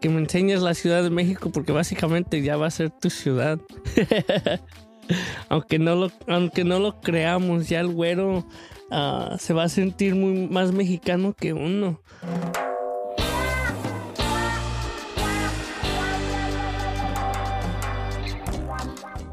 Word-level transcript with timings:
que 0.00 0.08
me 0.08 0.20
enseñes 0.20 0.62
la 0.62 0.74
Ciudad 0.74 1.02
de 1.02 1.10
México 1.10 1.50
porque 1.50 1.72
básicamente 1.72 2.40
ya 2.42 2.56
va 2.56 2.66
a 2.66 2.70
ser 2.70 2.90
tu 2.90 3.10
ciudad. 3.10 3.58
aunque, 5.48 5.78
no 5.78 5.96
lo, 5.96 6.12
aunque 6.26 6.64
no 6.64 6.78
lo 6.78 7.00
creamos, 7.00 7.68
ya 7.68 7.80
el 7.80 7.88
güero 7.88 8.46
ah, 8.90 9.36
se 9.38 9.54
va 9.54 9.64
a 9.64 9.68
sentir 9.68 10.14
muy 10.14 10.46
más 10.48 10.72
mexicano 10.72 11.34
que 11.34 11.52
uno. 11.52 12.00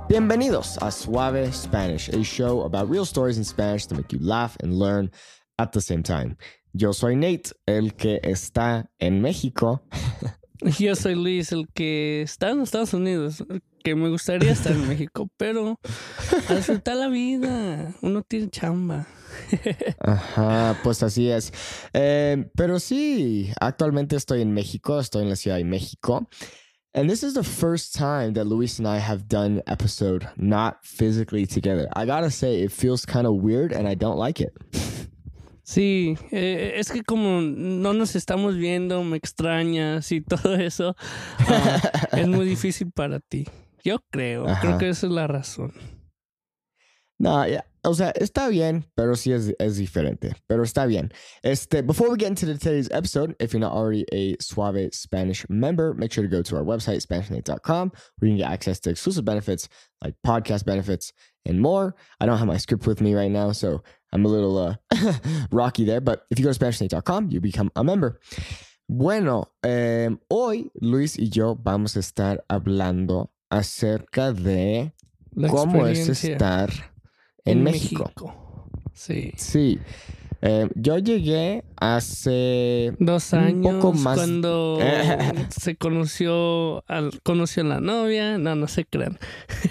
Bienvenidos 0.07 0.77
a 0.81 0.91
Suave 0.91 1.51
Spanish, 1.51 2.09
a 2.09 2.23
show 2.23 2.61
about 2.61 2.89
real 2.89 3.05
stories 3.05 3.37
in 3.37 3.43
Spanish 3.43 3.85
to 3.87 3.95
make 3.95 4.13
you 4.13 4.19
laugh 4.19 4.55
and 4.63 4.79
learn 4.79 5.11
at 5.57 5.71
the 5.71 5.81
same 5.81 6.03
time. 6.03 6.37
Yo 6.73 6.91
soy 6.91 7.15
Nate, 7.15 7.53
el 7.67 7.91
que 7.95 8.19
está 8.23 8.87
en 8.99 9.21
México. 9.21 9.81
Yo 10.79 10.95
soy 10.95 11.15
Luis, 11.15 11.51
el 11.51 11.67
que 11.73 12.21
está 12.21 12.51
en 12.51 12.61
Estados 12.61 12.93
Unidos, 12.93 13.43
que 13.83 13.95
me 13.95 14.09
gustaría 14.09 14.51
estar 14.51 14.73
en 14.73 14.87
México, 14.87 15.29
pero 15.37 15.79
a 16.49 16.55
disfrutar 16.55 16.97
la 16.97 17.07
vida, 17.07 17.93
uno 18.01 18.21
tiene 18.23 18.49
chamba. 18.49 19.07
Ajá, 19.99 20.79
pues 20.83 21.03
así 21.03 21.29
es. 21.29 21.51
Eh, 21.93 22.49
pero 22.55 22.79
sí, 22.79 23.51
actualmente 23.59 24.15
estoy 24.15 24.41
en 24.41 24.53
México, 24.53 24.99
estoy 24.99 25.23
en 25.23 25.29
la 25.29 25.35
Ciudad 25.35 25.57
de 25.57 25.65
México. 25.65 26.27
And 26.93 27.09
this 27.09 27.23
is 27.23 27.33
the 27.33 27.43
first 27.43 27.93
time 27.93 28.33
that 28.35 28.45
Luis 28.45 28.79
and 28.79 28.87
I 28.87 28.99
have 28.99 29.27
done 29.27 29.61
episode 29.67 30.29
not 30.37 30.77
physically 30.85 31.45
together. 31.45 31.89
I 31.93 32.05
gotta 32.05 32.31
say, 32.31 32.61
it 32.61 32.71
feels 32.71 33.05
kind 33.05 33.27
of 33.27 33.35
weird 33.35 33.73
and 33.73 33.85
I 33.85 33.95
don't 33.95 34.17
like 34.17 34.39
it. 34.39 34.53
Sí, 35.65 36.15
eh, 36.31 36.73
es 36.75 36.91
que 36.91 37.01
como 37.01 37.41
no 37.41 37.93
nos 37.93 38.15
estamos 38.15 38.55
viendo, 38.55 39.03
me 39.03 39.17
extrañas 39.17 40.11
y 40.11 40.21
todo 40.21 40.53
eso, 40.55 40.95
uh, 41.39 42.17
es 42.17 42.27
muy 42.27 42.45
difícil 42.45 42.91
para 42.91 43.19
ti. 43.19 43.47
Yo 43.83 43.97
creo, 44.11 44.47
Ajá. 44.47 44.61
creo 44.61 44.77
que 44.77 44.89
esa 44.89 45.07
es 45.07 45.11
la 45.11 45.25
razón. 45.25 45.73
No, 47.17 47.47
yeah. 47.47 47.65
O 47.83 47.93
sea, 47.93 48.11
está 48.11 48.49
bien, 48.49 48.85
pero 48.95 49.15
sí 49.15 49.31
es, 49.31 49.53
es 49.57 49.77
diferente. 49.77 50.33
Pero 50.47 50.63
está 50.63 50.85
bien. 50.85 51.11
Este, 51.43 51.81
before 51.81 52.09
we 52.09 52.17
get 52.17 52.29
into 52.29 52.45
today's 52.57 52.89
episode, 52.91 53.35
if 53.39 53.53
you're 53.53 53.59
not 53.59 53.73
already 53.73 54.05
a 54.11 54.35
Suave 54.41 54.89
Spanish 54.93 55.45
member, 55.49 55.93
make 55.93 56.11
sure 56.11 56.23
to 56.23 56.29
go 56.29 56.41
to 56.41 56.55
our 56.57 56.63
website, 56.63 57.05
SpanishNate.com, 57.05 57.91
where 58.17 58.29
you 58.29 58.35
can 58.35 58.37
get 58.37 58.51
access 58.51 58.79
to 58.81 58.89
exclusive 58.89 59.23
benefits 59.23 59.69
like 60.03 60.15
podcast 60.25 60.65
benefits 60.65 61.13
and 61.45 61.61
more. 61.61 61.95
I 62.19 62.25
don't 62.25 62.37
have 62.37 62.47
my 62.47 62.57
script 62.57 62.87
with 62.87 63.01
me 63.01 63.13
right 63.13 63.31
now, 63.31 63.51
so 63.51 63.81
I'm 64.15 64.25
a 64.25 64.29
little 64.29 64.57
uh, 64.57 64.75
rocky 65.51 65.83
there. 65.83 65.99
But 65.99 66.25
if 66.31 66.39
you 66.39 66.45
go 66.45 66.53
to 66.53 66.57
SpanishNate.com, 66.57 67.31
you 67.31 67.41
become 67.41 67.69
a 67.75 67.83
member. 67.83 68.21
Bueno, 68.87 69.51
eh, 69.61 70.09
hoy 70.29 70.71
Luis 70.79 71.17
y 71.19 71.29
yo 71.29 71.55
vamos 71.55 71.97
a 71.97 71.99
estar 71.99 72.45
hablando 72.47 73.31
acerca 73.49 74.31
de 74.31 74.93
La 75.33 75.49
cómo 75.49 75.85
es 75.85 76.07
estar 76.07 76.71
en, 77.43 77.63
México. 77.63 78.13
Sí. 78.93 79.33
Sí. 79.35 79.79
Eh, 80.41 80.69
yo 80.75 80.97
llegué 80.97 81.63
hace 81.77 82.93
Dos 82.99 83.33
un 83.33 83.39
años 83.39 83.75
poco 83.75 83.93
más. 83.93 84.15
cuando 84.17 84.79
se 85.49 85.75
conoció 85.75 86.83
al, 86.87 87.19
conoció 87.23 87.63
a 87.63 87.65
la 87.67 87.79
novia. 87.81 88.37
No, 88.37 88.55
no 88.55 88.67
se 88.67 88.85
crean. 88.85 89.17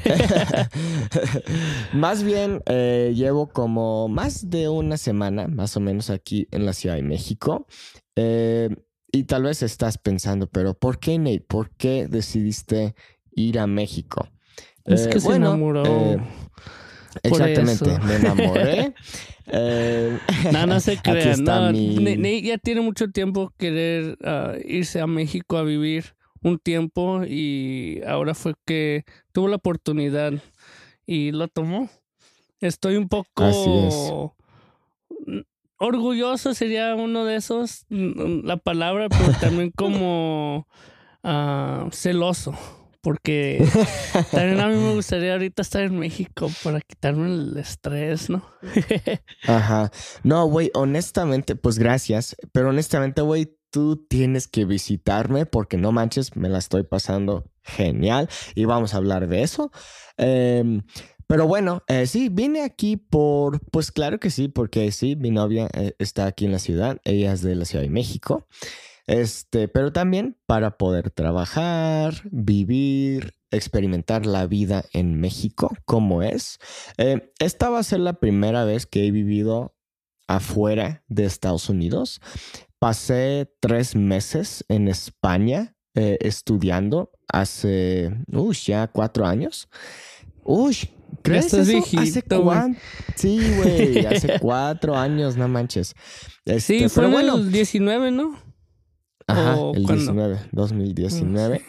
más 1.93 2.23
bien, 2.23 2.63
eh, 2.67 3.13
llevo 3.15 3.49
como 3.49 4.09
más 4.09 4.51
de 4.51 4.69
una 4.69 4.97
semana, 4.97 5.47
más 5.49 5.77
o 5.77 5.81
menos, 5.81 6.11
aquí 6.11 6.49
en 6.51 6.67
la 6.67 6.73
Ciudad 6.73 6.97
de 6.97 7.03
México. 7.03 7.67
Eh, 8.17 8.71
y 9.13 9.25
tal 9.25 9.45
vez 9.45 9.63
estás 9.63 9.99
pensando, 9.99 10.49
pero 10.49 10.75
¿por 10.75 10.99
qué, 10.99 11.19
Nate? 11.19 11.41
¿Por 11.47 11.71
qué 11.71 12.09
decidiste 12.09 12.95
ir 13.33 13.59
a 13.59 13.67
México? 13.67 14.29
Es 14.85 15.07
Eh, 15.07 15.11
que 15.11 15.21
se 15.21 15.27
bueno, 15.29 15.49
enamoró. 15.49 15.85
Eh, 17.23 17.29
Exactamente, 17.29 17.99
me 18.07 18.15
enamoré. 18.17 18.95
Eh, 19.47 20.19
No, 20.53 20.67
no 20.67 20.81
se 20.81 20.97
crean. 21.03 21.45
No, 21.45 21.71
mi- 21.73 21.97
Ne- 21.97 22.17
Nate 22.17 22.43
ya 22.43 22.59
tiene 22.59 22.81
mucho 22.81 23.11
tiempo 23.11 23.53
querer 23.59 24.17
ah, 24.25 24.55
irse 24.65 25.01
a 25.01 25.07
México 25.07 25.57
a 25.59 25.63
vivir 25.63 26.15
un 26.43 26.59
tiempo 26.59 27.23
y 27.25 28.01
ahora 28.07 28.35
fue 28.35 28.55
que 28.67 29.05
tuvo 29.33 29.49
la 29.49 29.57
oportunidad 29.57 30.33
y 31.07 31.33
lo 31.33 31.49
tomó. 31.49 31.89
Estoy 32.61 32.97
un 32.97 33.09
poco 33.09 33.45
Así 33.45 33.71
es. 33.87 35.45
orgulloso 35.79 36.55
sería 36.55 36.95
uno 36.95 37.25
de 37.25 37.37
esos 37.37 37.87
mm, 37.91 38.45
la 38.45 38.57
palabra, 38.57 39.09
pero 39.09 39.33
también 39.41 39.71
como 39.77 40.67
ah, 41.23 41.89
celoso. 41.93 42.55
Porque 43.05 43.63
también 44.33 44.61
a 44.61 44.69
mí 44.69 44.77
me 44.77 44.95
gustaría 44.95 45.35
ahorita 45.35 45.61
estar 45.61 45.83
en 45.83 45.99
México 45.99 46.51
para 46.65 46.81
quitarme 46.81 47.27
el 47.27 47.57
estrés, 47.59 48.31
¿no? 48.31 48.43
Ajá. 49.47 49.93
No, 50.23 50.47
güey, 50.47 50.71
honestamente, 50.75 51.55
pues 51.55 51.79
gracias. 51.79 52.35
Pero 52.51 52.71
honestamente, 52.71 53.21
güey, 53.21 53.59
tú 53.71 54.07
tienes 54.09 54.49
que 54.49 54.65
visitarme 54.65 55.45
porque 55.45 55.77
no 55.77 55.93
manches, 55.93 56.35
me 56.35 56.49
la 56.49 56.59
estoy 56.59 56.85
pasando 56.85 57.45
genial 57.63 58.29
y 58.55 58.65
vamos 58.65 58.95
a 58.95 58.97
hablar 58.97 59.29
de 59.29 59.43
eso. 59.43 59.71
Em, 60.17 60.83
pero 61.27 61.47
bueno, 61.47 61.83
eh, 61.89 62.07
sí, 62.07 62.31
vine 62.31 62.63
aquí 62.63 62.97
por, 62.97 63.61
pues 63.71 63.93
claro 63.93 64.19
que 64.19 64.31
sí, 64.31 64.49
porque 64.49 64.91
sí, 64.93 65.17
mi 65.17 65.31
novia 65.31 65.69
eh, 65.75 65.95
está 65.99 66.27
aquí 66.27 66.47
en 66.47 66.53
la 66.53 66.59
ciudad, 66.59 66.99
ella 67.05 67.33
es 67.33 67.43
de 67.43 67.55
la 67.55 67.67
Ciudad 67.67 67.83
de 67.83 67.91
México. 67.91 68.47
Este, 69.07 69.69
pero 69.69 69.93
también 69.93 70.37
para 70.47 70.79
poder 70.79 71.11
trabajar, 71.11 72.15
vivir, 72.31 73.35
experimentar 73.51 74.25
la 74.27 74.47
vida 74.47 74.85
en 74.93 75.21
México, 75.21 75.77
como 75.85 76.23
es. 76.23 76.59
Eh, 76.97 77.33
esta 77.39 77.69
va 77.69 77.81
a 77.81 77.83
ser 77.85 78.01
la 78.01 78.15
primera 78.15 78.65
vez 78.65 78.87
que 78.87 79.07
he 79.07 79.11
vivido 79.11 79.77
afuera 80.27 81.05
de 81.09 81.25
Estados 81.27 81.69
Unidos. 81.69 82.21
Pasé 82.79 83.53
tres 83.61 83.95
meses 83.95 84.65
en 84.69 84.89
España 84.89 85.77
eh, 85.95 86.19
estudiando 86.21 87.11
hace, 87.29 88.11
uy, 88.33 88.55
ya 88.57 88.89
cuatro 88.89 89.27
años. 89.27 89.69
Uy, 90.45 90.77
¿crees 91.23 91.47
estás 91.47 91.69
eso? 91.69 91.79
¿Hace 91.79 91.97
viejito, 91.97 92.43
güey. 92.43 92.59
cuán- 92.59 92.79
Sí, 93.17 93.39
güey, 93.57 94.05
hace 94.07 94.39
cuatro 94.41 94.97
años, 94.97 95.37
no 95.37 95.47
manches. 95.49 95.95
Este, 96.45 96.61
Sí, 96.81 96.89
fue 96.89 97.05
pero 97.05 97.07
en 97.07 97.13
bueno, 97.13 97.37
el 97.37 97.53
19, 97.53 98.11
¿no? 98.11 98.39
Ajá, 99.35 99.57
¿O 99.57 99.75
el 99.75 99.83
cuándo? 99.85 100.03
19, 100.13 100.39
2019. 100.53 101.63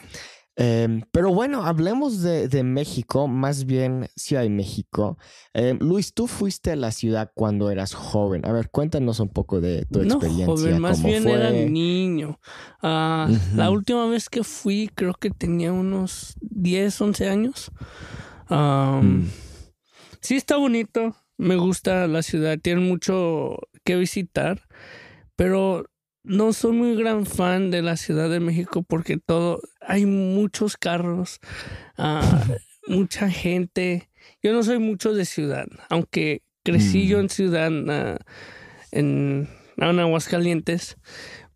Em, 0.57 1.01
pero 1.11 1.33
bueno, 1.33 1.65
hablemos 1.65 2.21
de, 2.21 2.47
de 2.47 2.63
México, 2.63 3.27
más 3.27 3.65
bien 3.65 4.07
Ciudad 4.15 4.43
de 4.43 4.49
México. 4.49 5.17
Em, 5.53 5.77
Luis, 5.81 6.13
tú 6.13 6.27
fuiste 6.27 6.71
a 6.71 6.77
la 6.77 6.91
ciudad 6.91 7.29
cuando 7.35 7.69
eras 7.71 7.93
joven. 7.93 8.45
A 8.45 8.53
ver, 8.53 8.69
cuéntanos 8.69 9.19
un 9.19 9.27
poco 9.27 9.59
de 9.59 9.85
tu 9.91 9.99
No, 10.03 10.13
experiencia. 10.15 10.45
joven, 10.45 10.79
más 10.79 10.97
cómo 10.97 11.07
bien 11.09 11.23
fue. 11.23 11.33
era 11.33 11.51
niño. 11.51 12.39
Ah, 12.81 13.27
La 13.53 13.69
última 13.69 14.07
vez 14.07 14.29
que 14.29 14.45
fui, 14.45 14.89
creo 14.95 15.13
que 15.15 15.29
tenía 15.29 15.73
unos 15.73 16.35
10, 16.39 17.01
11 17.01 17.27
años. 17.27 17.71
Mm. 18.49 19.23
Sí, 20.21 20.35
está 20.35 20.55
bonito. 20.57 21.15
Me 21.37 21.57
gusta 21.57 22.07
la 22.07 22.21
ciudad. 22.23 22.57
Tiene 22.61 22.79
mucho 22.81 23.57
que 23.83 23.97
visitar. 23.97 24.61
Pero 25.35 25.85
no 26.25 26.53
soy 26.53 26.71
muy 26.73 26.95
gran 26.95 27.25
fan 27.25 27.71
de 27.71 27.81
la 27.81 27.97
Ciudad 27.97 28.29
de 28.29 28.39
México 28.39 28.83
porque 28.83 29.17
todo. 29.17 29.61
Hay 29.81 30.05
muchos 30.05 30.77
carros, 30.77 31.39
ah, 31.97 32.21
mucha 32.87 33.29
gente. 33.29 34.09
Yo 34.41 34.53
no 34.53 34.63
soy 34.63 34.79
mucho 34.79 35.13
de 35.13 35.25
ciudad, 35.25 35.67
aunque 35.89 36.41
crecí 36.63 37.07
yo 37.07 37.17
Mm. 37.17 37.21
en 37.21 37.29
ciudad, 37.29 37.71
ah, 37.89 38.17
en, 38.91 39.47
en 39.77 39.99
Aguascalientes, 39.99 40.97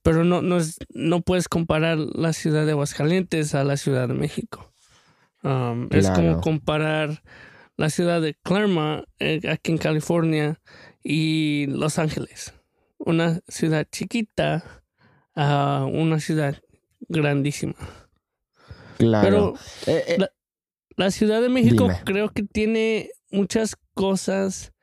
pero 0.04 0.24
no, 0.24 0.42
no, 0.42 0.58
es- 0.58 0.78
no 0.94 1.22
puedes 1.22 1.48
comparar 1.48 1.98
la 1.98 2.34
ciudad 2.34 2.66
de 2.66 2.72
Aguascalientes 2.72 3.56
a 3.56 3.64
la 3.64 3.78
Ciudad 3.78 4.08
de 4.08 4.14
México. 4.14 4.72
Um, 5.44 5.88
Es 5.92 6.10
como 6.12 6.42
comparar 6.42 7.24
la 7.78 7.90
ciudad 7.90 8.22
de 8.22 8.34
Claremont, 8.44 9.06
eh, 9.20 9.40
aquí 9.50 9.72
en 9.72 9.78
California, 9.78 10.60
y 11.04 11.66
Los 11.68 11.98
Ángeles. 11.98 12.54
Una 13.00 13.40
ciudad 13.48 13.88
chiquita 13.92 14.84
a 15.36 15.86
una 15.92 16.20
ciudad 16.20 16.56
grandísima. 17.08 17.76
Claro. 18.98 19.26
Pero 19.28 19.54
Eh, 19.98 20.04
eh, 20.10 20.16
la- 20.20 20.32
la 20.98 21.12
Ciudad 21.12 21.42
de 21.42 21.48
México 21.50 21.84
Dime. 21.86 22.02
creo 22.06 22.30
que 22.30 22.44
tiene 22.44 23.10
muchas 23.32 23.78
cosas 23.94 24.74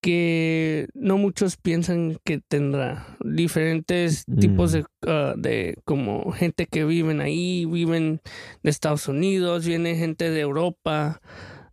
que 0.00 0.88
no 0.94 1.16
muchos 1.16 1.56
piensan 1.56 2.18
que 2.24 2.40
tendrá. 2.40 3.16
Diferentes 3.24 4.24
tipos 4.40 4.72
Mm. 4.72 4.74
de, 4.74 4.84
ah, 5.06 5.34
de 5.36 5.78
como 5.84 6.32
gente 6.32 6.66
que 6.66 6.84
viven 6.84 7.20
ahí, 7.20 7.66
viven 7.66 8.20
de 8.64 8.70
Estados 8.70 9.06
Unidos, 9.06 9.64
viene 9.64 9.94
gente 9.94 10.28
de 10.30 10.40
Europa, 10.40 11.20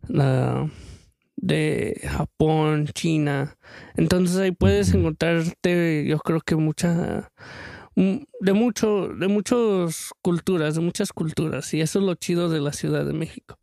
la- 0.06 0.70
de 1.40 2.00
Japón, 2.04 2.88
China. 2.94 3.56
Entonces 3.96 4.36
ahí 4.36 4.52
puedes 4.52 4.92
encontrarte, 4.94 6.04
yo 6.06 6.18
creo 6.18 6.40
que 6.40 6.56
mucha 6.56 7.30
de 7.94 8.52
mucho, 8.52 9.08
de 9.08 9.28
muchas 9.28 10.10
culturas, 10.22 10.74
de 10.74 10.80
muchas 10.80 11.12
culturas. 11.12 11.72
Y 11.74 11.80
eso 11.80 11.98
es 11.98 12.04
lo 12.04 12.14
chido 12.14 12.48
de 12.48 12.60
la 12.60 12.72
Ciudad 12.72 13.04
de 13.04 13.12
México. 13.12 13.58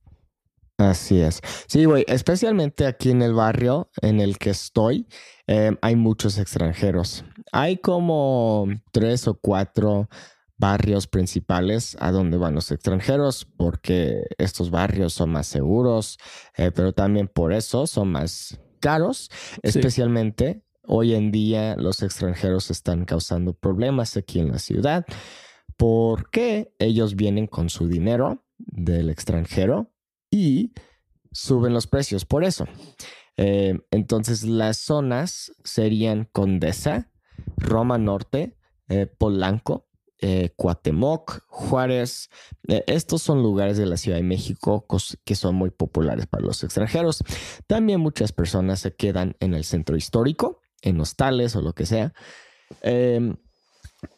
Así 0.78 1.20
es. 1.20 1.42
Sí, 1.68 1.86
güey, 1.86 2.06
especialmente 2.08 2.86
aquí 2.86 3.10
en 3.10 3.24
el 3.24 3.34
barrio 3.34 3.90
en 4.02 4.20
el 4.20 4.38
que 4.38 4.52
estoy, 4.52 5.08
em, 5.48 5.76
hay 5.82 5.96
muchos 5.96 6.38
extranjeros. 6.38 7.26
Hay 7.52 7.78
como 7.78 8.68
tres 8.92 9.28
o 9.28 9.34
cuatro 9.34 10.08
barrios 10.58 11.08
principales 11.08 11.96
a 12.00 12.12
donde 12.12 12.38
van 12.38 12.56
los 12.56 12.72
extranjeros, 12.72 13.46
porque 13.58 14.24
estos 14.38 14.72
barrios 14.72 15.14
son 15.14 15.32
más 15.32 15.48
seguros, 15.48 16.18
eh, 16.56 16.72
pero 16.74 16.94
también 16.94 17.28
por 17.28 17.54
eso 17.54 17.88
son 17.88 18.12
más 18.12 18.60
caros, 18.80 19.30
especialmente 19.62 20.64
hoy 20.88 21.14
en 21.14 21.32
día 21.32 21.76
los 21.76 22.02
extranjeros 22.02 22.72
están 22.72 23.06
causando 23.06 23.54
problemas 23.54 24.18
aquí 24.18 24.40
en 24.40 24.52
la 24.52 24.60
ciudad. 24.60 25.06
Porque 25.76 26.74
ellos 26.80 27.16
vienen 27.16 27.46
con 27.46 27.70
su 27.70 27.88
dinero 27.88 28.44
del 28.58 29.12
extranjero 29.12 29.92
y 30.32 30.74
suben 31.32 31.74
los 31.74 31.86
precios 31.86 32.26
por 32.26 32.44
eso. 32.44 32.66
Eh, 33.36 33.80
entonces 33.92 34.44
las 34.44 34.78
zonas 34.78 35.52
serían 35.64 36.28
Condesa, 36.32 37.12
Roma 37.58 38.00
Norte, 38.00 38.58
eh, 38.90 39.06
Polanco, 39.06 39.87
eh, 40.20 40.50
Cuatemoc, 40.56 41.44
Juárez. 41.48 42.30
estos 42.68 43.22
son 43.22 43.42
lugares 43.44 43.78
de 43.78 43.86
la 43.86 43.98
Ciudad 43.98 44.18
de 44.18 44.24
México 44.24 44.86
que 45.24 45.36
son 45.36 45.56
muy 45.56 45.70
populares 45.70 46.28
para 46.28 46.46
los 46.46 46.64
extranjeros. 46.64 47.24
También 47.68 48.00
muchas 48.00 48.32
personas 48.32 48.80
se 48.80 48.96
quedan 48.96 49.36
en 49.40 49.54
el 49.54 49.64
centro 49.64 49.96
histórico, 49.96 50.62
en 50.82 51.00
hostales 51.00 51.56
o 51.56 51.62
lo 51.62 51.74
que 51.74 51.86
sea. 51.86 52.14
Em, 52.82 53.38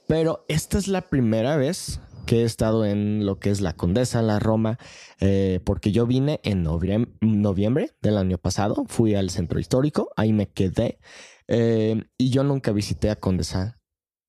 pero 0.08 0.46
esta 0.48 0.78
es 0.78 0.88
la 0.88 1.02
primera 1.02 1.56
vez 1.58 2.02
que 2.26 2.42
he 2.42 2.44
estado 2.44 2.86
en 2.86 3.26
lo 3.26 3.40
que 3.40 3.50
es 3.50 3.60
la 3.60 3.74
Condesa, 3.74 4.22
la 4.22 4.40
Roma, 4.40 4.78
eh, 5.20 5.62
porque 5.64 5.92
yo 5.92 6.06
vine 6.06 6.40
en 6.44 6.62
noviembre, 6.62 7.92
del 8.02 8.18
año 8.18 8.38
pasado, 8.38 8.86
fui 8.88 9.16
al 9.16 9.32
centro 9.32 9.60
histórico, 9.60 10.12
ahí 10.16 10.32
me 10.32 10.48
quedé 10.48 11.00
eh, 11.48 12.04
y 12.20 12.30
yo 12.30 12.44
nunca 12.44 12.72
visité 12.72 13.10
a 13.10 13.16
Condesa 13.16 13.79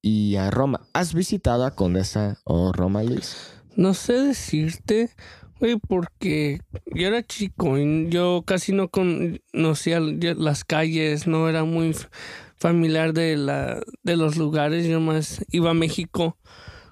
y 0.03 0.37
a 0.37 0.51
Roma. 0.51 0.81
¿Has 0.93 1.15
visitado 1.15 1.65
a 1.65 1.75
Condesa 1.75 2.39
o 2.45 2.73
Roma, 2.73 3.03
Luis? 3.03 3.55
No 3.77 3.95
sé 3.95 4.15
decirte, 4.15 5.11
güey, 5.59 5.77
porque 5.77 6.61
yo 6.87 7.07
era 7.07 7.23
chico 7.23 7.79
y 7.79 8.09
yo 8.09 8.43
casi 8.47 8.73
no 8.73 8.89
conocía 8.89 10.01
las 10.01 10.65
calles, 10.65 11.27
no 11.27 11.49
era 11.49 11.65
muy 11.65 11.95
familiar 12.57 13.13
de, 13.13 13.37
la, 13.37 13.81
de 14.03 14.17
los 14.17 14.37
lugares, 14.37 14.87
yo 14.87 15.01
más 15.01 15.45
iba 15.51 15.71
a 15.71 15.75
México 15.75 16.37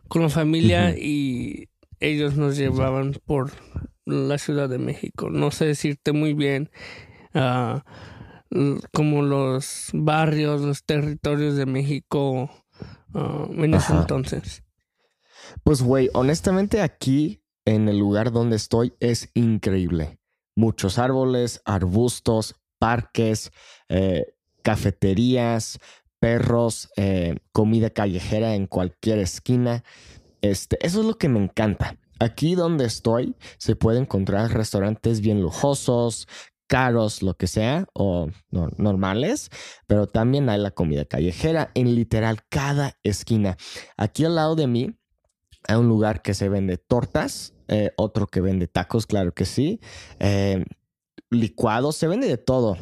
con 0.08 0.22
la 0.22 0.28
familia 0.28 0.96
y 0.96 1.68
ellos 2.00 2.36
nos 2.36 2.56
llevaban 2.56 3.16
por 3.26 3.50
la 4.06 4.38
Ciudad 4.38 4.68
de 4.68 4.78
México. 4.78 5.28
No 5.30 5.50
sé 5.50 5.66
decirte 5.66 6.12
muy 6.12 6.32
bien 6.32 6.70
uh, 7.34 7.80
como 8.94 9.22
los 9.22 9.90
barrios, 9.92 10.62
los 10.62 10.84
territorios 10.84 11.56
de 11.56 11.66
México 11.66 12.50
uh, 13.14 13.52
en 13.52 13.74
ese 13.74 13.92
entonces. 13.92 14.62
Pues, 15.64 15.82
güey, 15.82 16.10
honestamente 16.14 16.80
aquí 16.80 17.42
en 17.64 17.88
el 17.88 17.98
lugar 17.98 18.32
donde 18.32 18.56
estoy 18.56 18.94
es 19.00 19.30
increíble. 19.34 20.18
Muchos 20.56 20.98
árboles, 20.98 21.60
arbustos, 21.64 22.56
parques, 22.78 23.52
eh, 23.88 24.34
cafeterías, 24.62 25.78
perros, 26.18 26.90
eh, 26.96 27.36
comida 27.52 27.90
callejera 27.90 28.54
en 28.54 28.66
cualquier 28.66 29.18
esquina. 29.18 29.84
Este, 30.40 30.78
eso 30.84 31.00
es 31.00 31.06
lo 31.06 31.18
que 31.18 31.28
me 31.28 31.42
encanta. 31.42 31.96
Aquí 32.20 32.54
donde 32.54 32.84
estoy 32.84 33.36
se 33.58 33.76
puede 33.76 34.00
encontrar 34.00 34.52
restaurantes 34.52 35.20
bien 35.20 35.40
lujosos, 35.40 36.26
caros, 36.68 37.22
lo 37.22 37.34
que 37.36 37.48
sea, 37.48 37.86
o 37.94 38.28
normales, 38.50 39.50
pero 39.86 40.06
también 40.06 40.48
hay 40.48 40.60
la 40.60 40.70
comida 40.70 41.04
callejera 41.04 41.72
en 41.74 41.94
literal 41.94 42.44
cada 42.48 42.96
esquina. 43.02 43.56
Aquí 43.96 44.24
al 44.24 44.36
lado 44.36 44.54
de 44.54 44.68
mí 44.68 44.96
hay 45.66 45.76
un 45.76 45.88
lugar 45.88 46.22
que 46.22 46.34
se 46.34 46.48
vende 46.48 46.76
tortas, 46.76 47.54
eh, 47.66 47.90
otro 47.96 48.28
que 48.28 48.40
vende 48.40 48.68
tacos, 48.68 49.06
claro 49.06 49.32
que 49.32 49.44
sí, 49.44 49.80
eh, 50.20 50.64
licuados, 51.30 51.96
se 51.96 52.06
vende 52.06 52.28
de 52.28 52.38
todo. 52.38 52.76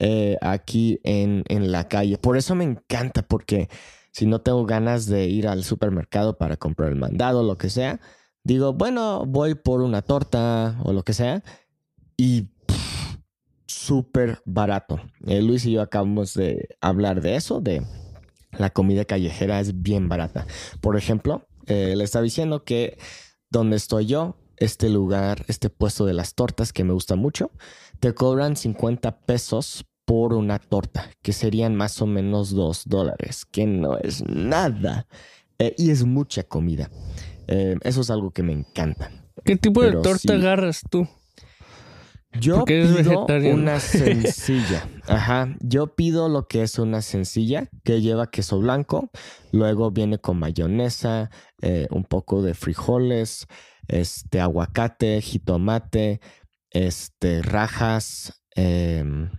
Eh, 0.00 0.36
aquí 0.42 1.00
en, 1.02 1.42
en 1.48 1.72
la 1.72 1.88
calle. 1.88 2.18
Por 2.18 2.36
eso 2.36 2.54
me 2.54 2.62
encanta, 2.62 3.22
porque 3.22 3.68
si 4.12 4.26
no 4.26 4.40
tengo 4.40 4.64
ganas 4.64 5.06
de 5.06 5.26
ir 5.26 5.48
al 5.48 5.64
supermercado 5.64 6.38
para 6.38 6.56
comprar 6.56 6.90
el 6.90 6.94
mandado, 6.94 7.42
lo 7.42 7.58
que 7.58 7.68
sea, 7.68 8.00
digo, 8.44 8.72
bueno, 8.72 9.24
voy 9.26 9.56
por 9.56 9.80
una 9.80 10.02
torta 10.02 10.78
o 10.84 10.92
lo 10.92 11.02
que 11.02 11.14
sea 11.14 11.42
y 12.16 12.48
súper 13.88 14.42
barato. 14.44 15.00
Eh, 15.26 15.40
Luis 15.40 15.64
y 15.64 15.72
yo 15.72 15.80
acabamos 15.80 16.34
de 16.34 16.68
hablar 16.82 17.22
de 17.22 17.36
eso, 17.36 17.60
de 17.62 17.82
la 18.58 18.68
comida 18.68 19.06
callejera 19.06 19.60
es 19.60 19.80
bien 19.80 20.10
barata. 20.10 20.46
Por 20.82 20.98
ejemplo, 20.98 21.46
eh, 21.66 21.94
le 21.96 22.04
estaba 22.04 22.22
diciendo 22.22 22.64
que 22.64 22.98
donde 23.48 23.76
estoy 23.76 24.04
yo, 24.04 24.36
este 24.58 24.90
lugar, 24.90 25.46
este 25.48 25.70
puesto 25.70 26.04
de 26.04 26.12
las 26.12 26.34
tortas 26.34 26.74
que 26.74 26.84
me 26.84 26.92
gusta 26.92 27.16
mucho, 27.16 27.50
te 27.98 28.12
cobran 28.12 28.56
50 28.56 29.20
pesos 29.20 29.86
por 30.04 30.34
una 30.34 30.58
torta, 30.58 31.10
que 31.22 31.32
serían 31.32 31.74
más 31.74 32.02
o 32.02 32.06
menos 32.06 32.50
2 32.50 32.88
dólares, 32.88 33.46
que 33.46 33.66
no 33.66 33.96
es 33.96 34.22
nada. 34.26 35.06
Eh, 35.58 35.74
y 35.78 35.90
es 35.90 36.04
mucha 36.04 36.42
comida. 36.42 36.90
Eh, 37.46 37.76
eso 37.82 38.02
es 38.02 38.10
algo 38.10 38.32
que 38.32 38.42
me 38.42 38.52
encanta. 38.52 39.10
¿Qué 39.46 39.56
tipo 39.56 39.82
de 39.82 39.92
torta 39.92 40.34
agarras 40.34 40.82
tú? 40.90 41.08
Yo 42.32 42.64
pido 42.64 43.26
una 43.52 43.80
sencilla. 43.80 44.88
Ajá. 45.06 45.56
Yo 45.60 45.94
pido 45.94 46.28
lo 46.28 46.46
que 46.46 46.62
es 46.62 46.78
una 46.78 47.02
sencilla 47.02 47.68
que 47.84 48.00
lleva 48.00 48.30
queso 48.30 48.58
blanco. 48.58 49.10
Luego 49.52 49.90
viene 49.90 50.18
con 50.18 50.38
mayonesa, 50.38 51.30
eh, 51.62 51.86
un 51.90 52.04
poco 52.04 52.42
de 52.42 52.54
frijoles, 52.54 53.46
este 53.88 54.40
aguacate, 54.40 55.20
jitomate, 55.22 56.20
este 56.70 57.42
rajas, 57.42 58.42
em, 58.54 59.30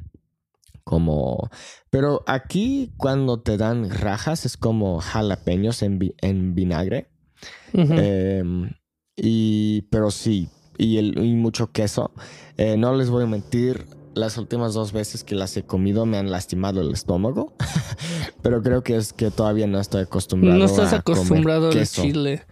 como... 0.83 1.49
Pero 1.91 2.23
aquí 2.25 2.93
cuando 2.97 3.41
te 3.41 3.57
dan 3.57 3.89
rajas 3.89 4.45
es 4.45 4.57
como 4.57 4.99
jalapeños 4.99 5.83
en, 5.83 5.99
en 6.21 6.55
vinagre. 6.55 7.11
Em, 7.73 8.71
y, 9.15 9.83
pero 9.91 10.11
sí, 10.11 10.49
y, 10.79 10.97
el, 10.97 11.23
y 11.23 11.35
mucho 11.35 11.71
queso. 11.71 12.11
Eh, 12.57 12.77
no 12.77 12.95
les 12.95 13.11
voy 13.11 13.23
a 13.23 13.27
mentir, 13.27 13.85
las 14.15 14.37
últimas 14.37 14.73
dos 14.73 14.91
veces 14.91 15.23
que 15.23 15.35
las 15.35 15.55
he 15.57 15.63
comido 15.63 16.05
me 16.05 16.17
han 16.17 16.31
lastimado 16.31 16.81
el 16.81 16.91
estómago, 16.91 17.53
pero 18.41 18.61
creo 18.61 18.83
que 18.83 18.95
es 18.95 19.13
que 19.13 19.29
todavía 19.31 19.67
no 19.67 19.79
estoy 19.79 20.01
acostumbrado. 20.01 20.57
No 20.57 20.65
estás 20.65 20.93
acostumbrado 20.93 21.69
al 21.69 21.87
chile. 21.87 22.45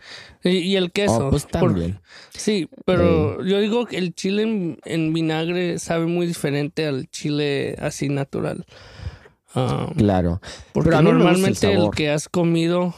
Y, 0.43 0.75
el 0.75 0.91
queso. 0.91 1.27
Oh, 1.27 1.29
pues 1.29 1.47
también. 1.47 1.99
sí, 2.29 2.69
pero 2.85 3.43
yo 3.43 3.59
digo 3.59 3.85
que 3.85 3.97
el 3.97 4.13
chile 4.13 4.77
en, 4.85 5.13
vinagre 5.13 5.79
sabe 5.79 6.05
muy 6.05 6.27
diferente 6.27 6.85
al 6.85 7.09
chile 7.09 7.75
así 7.79 8.07
natural. 8.09 8.65
Claro. 9.97 10.39
Porque 10.71 10.91
normalmente 11.01 11.73
el, 11.73 11.89
que 11.89 12.11
has 12.11 12.29
comido 12.29 12.93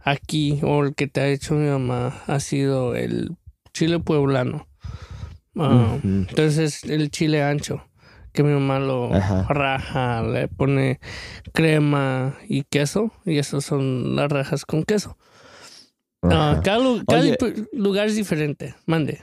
aquí 0.00 0.58
o 0.62 0.82
el 0.82 0.94
que 0.94 1.06
te 1.06 1.20
ha 1.20 1.28
hecho 1.28 1.54
mi 1.54 1.68
mamá 1.68 2.22
ha 2.26 2.40
sido 2.40 2.94
el 2.94 3.36
chile 3.72 3.98
pueblano. 3.98 4.66
Ah, 5.56 5.98
entonces 6.02 6.84
el 6.84 7.10
chile 7.10 7.42
ancho 7.42 7.82
que 8.32 8.42
mi 8.42 8.52
mamá 8.52 8.78
lo 8.78 9.10
raja, 9.48 10.22
le 10.22 10.48
pone 10.48 11.00
crema 11.52 12.38
y 12.48 12.64
queso, 12.64 13.12
y 13.24 13.38
esos 13.38 13.64
son 13.64 14.16
las 14.16 14.30
rajas 14.30 14.64
con 14.64 14.84
queso. 14.84 15.18
Ah, 16.22 16.60
cada, 16.64 16.78
lugar 17.72 18.06
es 18.06 18.16
diferente, 18.16 18.74
mande. 18.86 19.20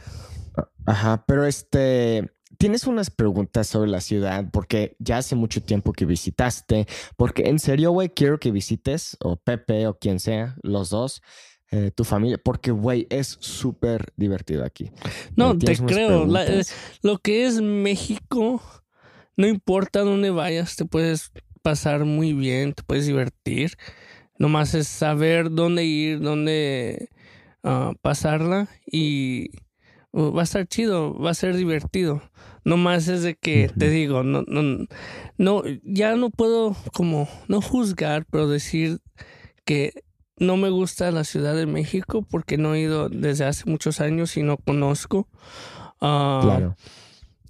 Ajá, 0.85 1.23
pero 1.25 1.45
este, 1.45 2.29
tienes 2.57 2.85
unas 2.85 3.09
preguntas 3.09 3.67
sobre 3.67 3.89
la 3.89 4.01
ciudad, 4.01 4.45
porque 4.51 4.95
ya 4.99 5.17
hace 5.17 5.35
mucho 5.35 5.63
tiempo 5.63 5.93
que 5.93 6.05
visitaste, 6.05 6.87
porque 7.15 7.43
en 7.43 7.59
serio, 7.59 7.91
güey, 7.91 8.09
quiero 8.09 8.39
que 8.39 8.51
visites, 8.51 9.17
o 9.21 9.37
Pepe 9.37 9.87
o 9.87 9.97
quien 9.97 10.19
sea, 10.19 10.55
los 10.61 10.89
dos. 10.89 11.21
Eh, 11.71 11.91
tu 11.93 12.03
familia, 12.03 12.39
porque, 12.43 12.71
güey, 12.71 13.05
es 13.11 13.37
súper 13.39 14.11
divertido 14.17 14.65
aquí. 14.65 14.89
No, 15.35 15.55
te 15.55 15.77
creo. 15.77 16.25
Eh, 16.39 16.63
lo 17.03 17.19
que 17.19 17.45
es 17.45 17.61
México 17.61 18.59
no 19.39 19.47
importa 19.47 20.01
dónde 20.01 20.31
vayas, 20.31 20.75
te 20.75 20.83
puedes 20.83 21.31
pasar 21.61 22.03
muy 22.03 22.33
bien, 22.33 22.73
te 22.73 22.83
puedes 22.83 23.05
divertir. 23.05 23.77
Nomás 24.37 24.73
es 24.73 24.89
saber 24.89 25.49
dónde 25.49 25.85
ir, 25.85 26.19
dónde 26.19 27.07
ah, 27.63 27.93
pasarla 28.01 28.67
y 28.85 29.51
uh, 30.11 30.33
va 30.33 30.41
a 30.41 30.43
estar 30.43 30.67
chido, 30.67 31.17
va 31.17 31.31
a 31.31 31.35
ser 31.35 31.55
divertido. 31.55 32.21
Nomás 32.65 33.07
es 33.07 33.23
de 33.23 33.35
que 33.35 33.71
te 33.77 33.89
digo, 33.89 34.23
no, 34.23 34.43
no, 34.45 34.85
no, 35.37 35.63
ya 35.83 36.17
no 36.17 36.31
puedo 36.31 36.75
como 36.93 37.29
no 37.47 37.61
juzgar, 37.61 38.25
pero 38.29 38.49
decir 38.49 38.99
que 39.63 40.03
no 40.39 40.57
me 40.57 40.69
gusta 40.69 41.11
la 41.11 41.23
Ciudad 41.23 41.55
de 41.55 41.65
México 41.65 42.25
porque 42.29 42.57
no 42.57 42.73
he 42.75 42.81
ido 42.81 43.09
desde 43.09 43.45
hace 43.45 43.69
muchos 43.69 43.99
años 44.01 44.35
y 44.37 44.43
no 44.43 44.57
conozco. 44.57 45.27
Ah, 46.01 46.39
Claro. 46.43 46.75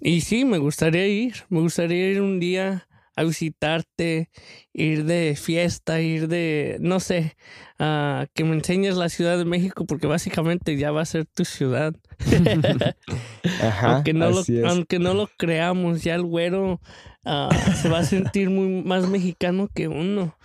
y 0.02 0.22
sí, 0.22 0.46
me 0.46 0.58
gustaría 0.58 1.08
ir. 1.08 1.36
Me 1.50 1.60
gustaría 1.60 2.10
ir 2.12 2.22
un 2.22 2.40
día 2.40 2.88
a 3.16 3.24
visitarte, 3.24 4.30
ir 4.72 5.04
de 5.04 5.36
fiesta, 5.36 6.00
ir 6.00 6.30
de, 6.30 6.78
no 6.80 7.02
sé, 7.02 7.36
que 7.78 8.44
me 8.46 8.56
enseñes 8.56 8.96
la 8.96 9.10
Ciudad 9.10 9.38
de 9.38 9.44
México 9.44 9.86
porque 9.86 10.08
básicamente 10.08 10.78
ya 10.78 10.92
va 10.92 11.02
a 11.02 11.06
ser 11.06 11.26
tu 11.26 11.44
ciudad. 11.44 11.94
Ajá. 13.62 13.96
aunque, 13.96 14.14
no 14.14 14.30
lo, 14.30 14.44
aunque 14.68 15.00
no 15.00 15.14
lo 15.14 15.28
creamos, 15.38 16.02
ya 16.04 16.16
el 16.16 16.24
güero 16.24 16.80
ah, 17.26 17.50
se 17.76 17.90
va 17.90 18.00
a 18.00 18.04
sentir 18.06 18.50
muy 18.50 18.84
más 18.84 19.08
mexicano 19.10 19.68
que 19.74 19.88
uno. 19.90 20.36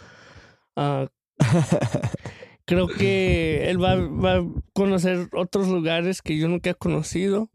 Ah, 0.76 1.06
creo 2.64 2.88
que 2.88 3.70
él 3.70 3.82
va, 3.82 3.96
va 3.96 4.36
a 4.38 4.44
conocer 4.72 5.28
otros 5.32 5.68
lugares 5.68 6.22
que 6.22 6.36
yo 6.36 6.48
nunca 6.48 6.70
he 6.70 6.74
conocido. 6.74 7.50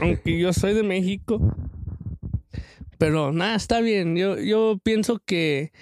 Aunque 0.00 0.38
yo 0.38 0.52
soy 0.52 0.74
de 0.74 0.82
México. 0.82 1.40
Pero 2.98 3.32
nada, 3.32 3.54
está 3.54 3.80
bien. 3.80 4.16
Yo, 4.16 4.38
yo 4.38 4.78
pienso 4.82 5.20
que 5.24 5.72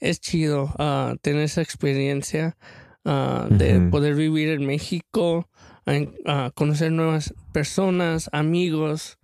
es 0.00 0.20
chido 0.20 0.74
ah, 0.78 1.14
tener 1.22 1.42
esa 1.42 1.62
experiencia 1.62 2.56
ah, 3.04 3.46
de 3.50 3.80
poder 3.80 4.14
vivir 4.14 4.48
en 4.48 4.66
México, 4.66 5.48
ah, 6.26 6.50
conocer 6.54 6.92
nuevas 6.92 7.34
personas, 7.52 8.28
amigos. 8.32 9.18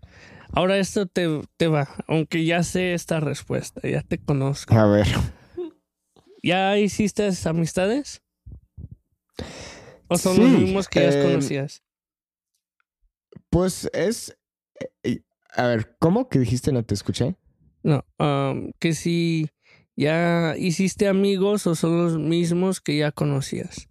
Ahora 0.52 0.78
esto 0.78 1.06
te, 1.06 1.28
te 1.56 1.68
va, 1.68 1.88
aunque 2.06 2.44
ya 2.44 2.62
sé 2.62 2.94
esta 2.94 3.20
respuesta, 3.20 3.86
ya 3.86 4.02
te 4.02 4.18
conozco. 4.18 4.74
A 4.74 4.86
ver. 4.86 5.06
¿Ya 6.48 6.78
hiciste 6.78 7.28
amistades? 7.44 8.22
¿O 10.08 10.16
son 10.16 10.36
Sí, 10.36 10.40
los 10.40 10.50
mismos 10.62 10.88
que 10.88 11.00
ya 11.00 11.10
eh, 11.10 11.22
conocías? 11.22 11.82
Pues 13.50 13.90
es. 13.92 14.34
eh, 15.02 15.20
A 15.54 15.66
ver, 15.66 15.94
¿cómo 15.98 16.30
que 16.30 16.38
dijiste? 16.38 16.72
No 16.72 16.82
te 16.82 16.94
escuché. 16.94 17.36
No, 17.82 18.02
que 18.78 18.94
si 18.94 19.50
ya 19.94 20.54
hiciste 20.56 21.06
amigos 21.06 21.66
o 21.66 21.74
son 21.74 21.98
los 22.02 22.16
mismos 22.18 22.80
que 22.80 22.96
ya 22.96 23.12
conocías. 23.12 23.90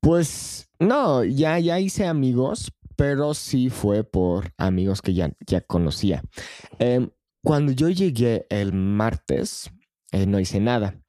Pues 0.00 0.68
no, 0.78 1.24
ya, 1.24 1.58
ya 1.58 1.80
hice 1.80 2.06
amigos, 2.06 2.70
pero 2.96 3.32
sí 3.32 3.70
fue 3.70 4.04
por 4.04 4.52
amigos 4.58 5.00
que 5.00 5.14
ya, 5.14 5.32
ya 5.46 5.62
conocía. 5.62 6.22
Em, 6.78 7.08
cuando 7.42 7.72
yo 7.72 7.88
llegué 7.88 8.44
el 8.50 8.74
martes, 8.74 9.70
eh, 10.12 10.26
no 10.26 10.38
hice 10.38 10.60
nada, 10.60 11.00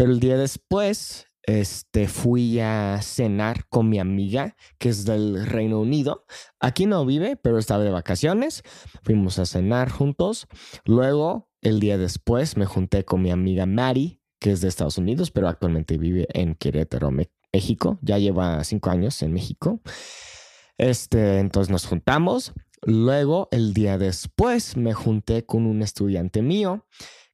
pero 0.00 0.12
el 0.12 0.20
día 0.20 0.38
después, 0.38 1.26
este, 1.42 2.08
fui 2.08 2.58
a 2.58 3.00
cenar 3.02 3.68
con 3.68 3.90
mi 3.90 3.98
amiga, 3.98 4.56
que 4.78 4.88
es 4.88 5.04
del 5.04 5.44
Reino 5.44 5.78
Unido. 5.78 6.24
Aquí 6.58 6.86
no 6.86 7.04
vive, 7.04 7.36
pero 7.36 7.58
estaba 7.58 7.84
de 7.84 7.90
vacaciones. 7.90 8.62
Fuimos 9.02 9.38
a 9.38 9.44
cenar 9.44 9.90
juntos. 9.90 10.46
Luego, 10.86 11.50
el 11.60 11.80
día 11.80 11.98
después, 11.98 12.56
me 12.56 12.64
junté 12.64 13.04
con 13.04 13.20
mi 13.20 13.30
amiga 13.30 13.66
Mari, 13.66 14.22
que 14.38 14.52
es 14.52 14.62
de 14.62 14.68
Estados 14.68 14.96
Unidos, 14.96 15.30
pero 15.30 15.48
actualmente 15.48 15.98
vive 15.98 16.26
en 16.32 16.54
Querétaro, 16.54 17.10
México. 17.52 17.98
Ya 18.00 18.16
lleva 18.16 18.64
cinco 18.64 18.88
años 18.88 19.20
en 19.20 19.34
México. 19.34 19.82
Este, 20.78 21.40
entonces 21.40 21.70
nos 21.70 21.84
juntamos. 21.84 22.54
Luego, 22.86 23.48
el 23.50 23.74
día 23.74 23.98
después, 23.98 24.78
me 24.78 24.94
junté 24.94 25.44
con 25.44 25.66
un 25.66 25.82
estudiante 25.82 26.40
mío 26.40 26.86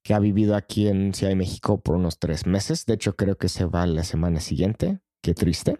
que 0.06 0.14
ha 0.14 0.18
vivido 0.20 0.54
aquí 0.54 0.86
en 0.86 1.12
Ciudad 1.14 1.30
de 1.30 1.36
México 1.36 1.80
por 1.80 1.96
unos 1.96 2.18
tres 2.20 2.46
meses. 2.46 2.86
De 2.86 2.94
hecho, 2.94 3.16
creo 3.16 3.36
que 3.36 3.48
se 3.48 3.64
va 3.64 3.86
la 3.86 4.04
semana 4.04 4.38
siguiente. 4.40 5.00
Qué 5.20 5.34
triste. 5.34 5.78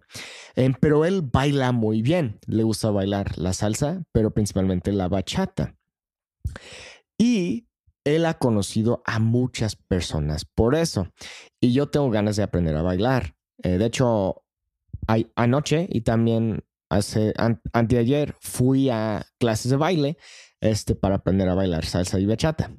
Em, 0.57 0.75
pero 0.81 1.05
él 1.05 1.23
baila 1.23 1.71
muy 1.71 2.03
bien. 2.03 2.41
Le 2.47 2.65
gusta 2.65 2.91
bailar 2.91 3.39
la 3.39 3.53
salsa, 3.53 4.03
pero 4.11 4.33
principalmente 4.33 4.91
la 4.93 5.07
bachata. 5.07 5.77
Y 7.19 7.69
él 8.05 8.27
ha 8.27 8.35
conocido 8.35 9.03
a 9.07 9.19
muchas 9.21 9.77
personas 9.77 10.45
por 10.45 10.75
eso. 10.75 11.09
Y 11.61 11.73
yo 11.73 11.89
tengo 11.89 12.11
ganas 12.11 12.37
de 12.37 12.43
aprender 12.43 12.77
a 12.77 12.83
bailar. 12.83 13.35
Eh, 13.63 13.79
de 13.79 13.87
hecho, 13.87 14.43
ay- 15.07 15.31
anoche 15.37 15.87
y 15.91 16.01
también 16.03 16.65
hace 16.89 17.33
an- 17.37 17.61
anteayer 17.73 18.35
fui 18.41 18.91
a 18.91 19.25
clases 19.39 19.71
de 19.71 19.77
baile 19.77 20.19
este, 20.61 20.95
para 20.97 21.17
aprender 21.17 21.49
a 21.49 21.55
bailar 21.55 21.85
salsa 21.85 22.19
y 22.19 22.27
bachata. 22.27 22.71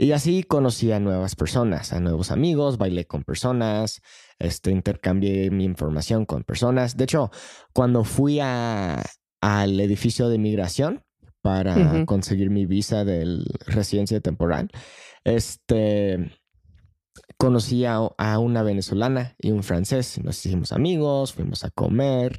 Y 0.00 0.12
así 0.12 0.44
conocí 0.44 0.92
a 0.92 1.00
nuevas 1.00 1.34
personas, 1.34 1.92
a 1.92 1.98
nuevos 1.98 2.30
amigos, 2.30 2.78
bailé 2.78 3.06
con 3.06 3.24
personas, 3.24 4.00
este, 4.38 4.70
intercambié 4.70 5.50
mi 5.50 5.64
información 5.64 6.24
con 6.24 6.44
personas. 6.44 6.96
De 6.96 7.02
hecho, 7.02 7.32
cuando 7.72 8.04
fui 8.04 8.38
a, 8.38 9.02
al 9.40 9.80
edificio 9.80 10.28
de 10.28 10.38
migración 10.38 11.04
para 11.42 12.04
conseguir 12.06 12.48
mi 12.50 12.64
visa 12.64 13.04
de 13.04 13.42
residencia 13.66 14.20
temporal, 14.20 14.70
este, 15.24 16.30
conocí 17.36 17.84
a, 17.84 17.96
a 17.96 18.38
una 18.38 18.62
venezolana 18.62 19.34
y 19.40 19.50
un 19.50 19.64
francés. 19.64 20.20
Nos 20.22 20.46
hicimos 20.46 20.70
amigos, 20.70 21.32
fuimos 21.32 21.64
a 21.64 21.70
comer. 21.70 22.38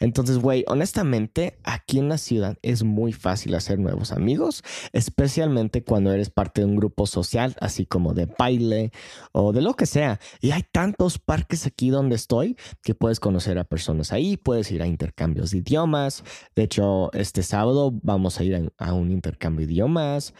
Entonces, 0.00 0.38
güey, 0.38 0.64
honestamente, 0.68 1.58
aquí 1.64 1.98
en 1.98 2.08
la 2.08 2.18
ciudad 2.18 2.56
es 2.62 2.84
muy 2.84 3.12
fácil 3.12 3.54
hacer 3.54 3.78
nuevos 3.80 4.12
amigos, 4.12 4.62
especialmente 4.92 5.82
cuando 5.82 6.12
eres 6.12 6.30
parte 6.30 6.60
de 6.60 6.66
un 6.66 6.76
grupo 6.76 7.06
social, 7.06 7.56
así 7.60 7.84
como 7.84 8.14
de 8.14 8.26
baile 8.26 8.92
o 9.32 9.52
de 9.52 9.60
lo 9.60 9.74
que 9.74 9.86
sea. 9.86 10.20
Y 10.40 10.52
hay 10.52 10.62
tantos 10.70 11.18
parques 11.18 11.66
aquí 11.66 11.90
donde 11.90 12.14
estoy 12.14 12.56
que 12.82 12.94
puedes 12.94 13.18
conocer 13.18 13.58
a 13.58 13.64
personas 13.64 14.12
ahí, 14.12 14.36
puedes 14.36 14.70
ir 14.70 14.82
a 14.82 14.86
intercambios 14.86 15.50
de 15.50 15.58
idiomas. 15.58 16.22
De 16.54 16.62
hecho, 16.62 17.12
este 17.12 17.42
sábado 17.42 17.90
vamos 18.02 18.38
a 18.38 18.44
ir 18.44 18.72
a, 18.78 18.92
un 18.92 19.10
intercambio 19.10 19.66
de 19.66 19.72
idiomas. 19.72 20.32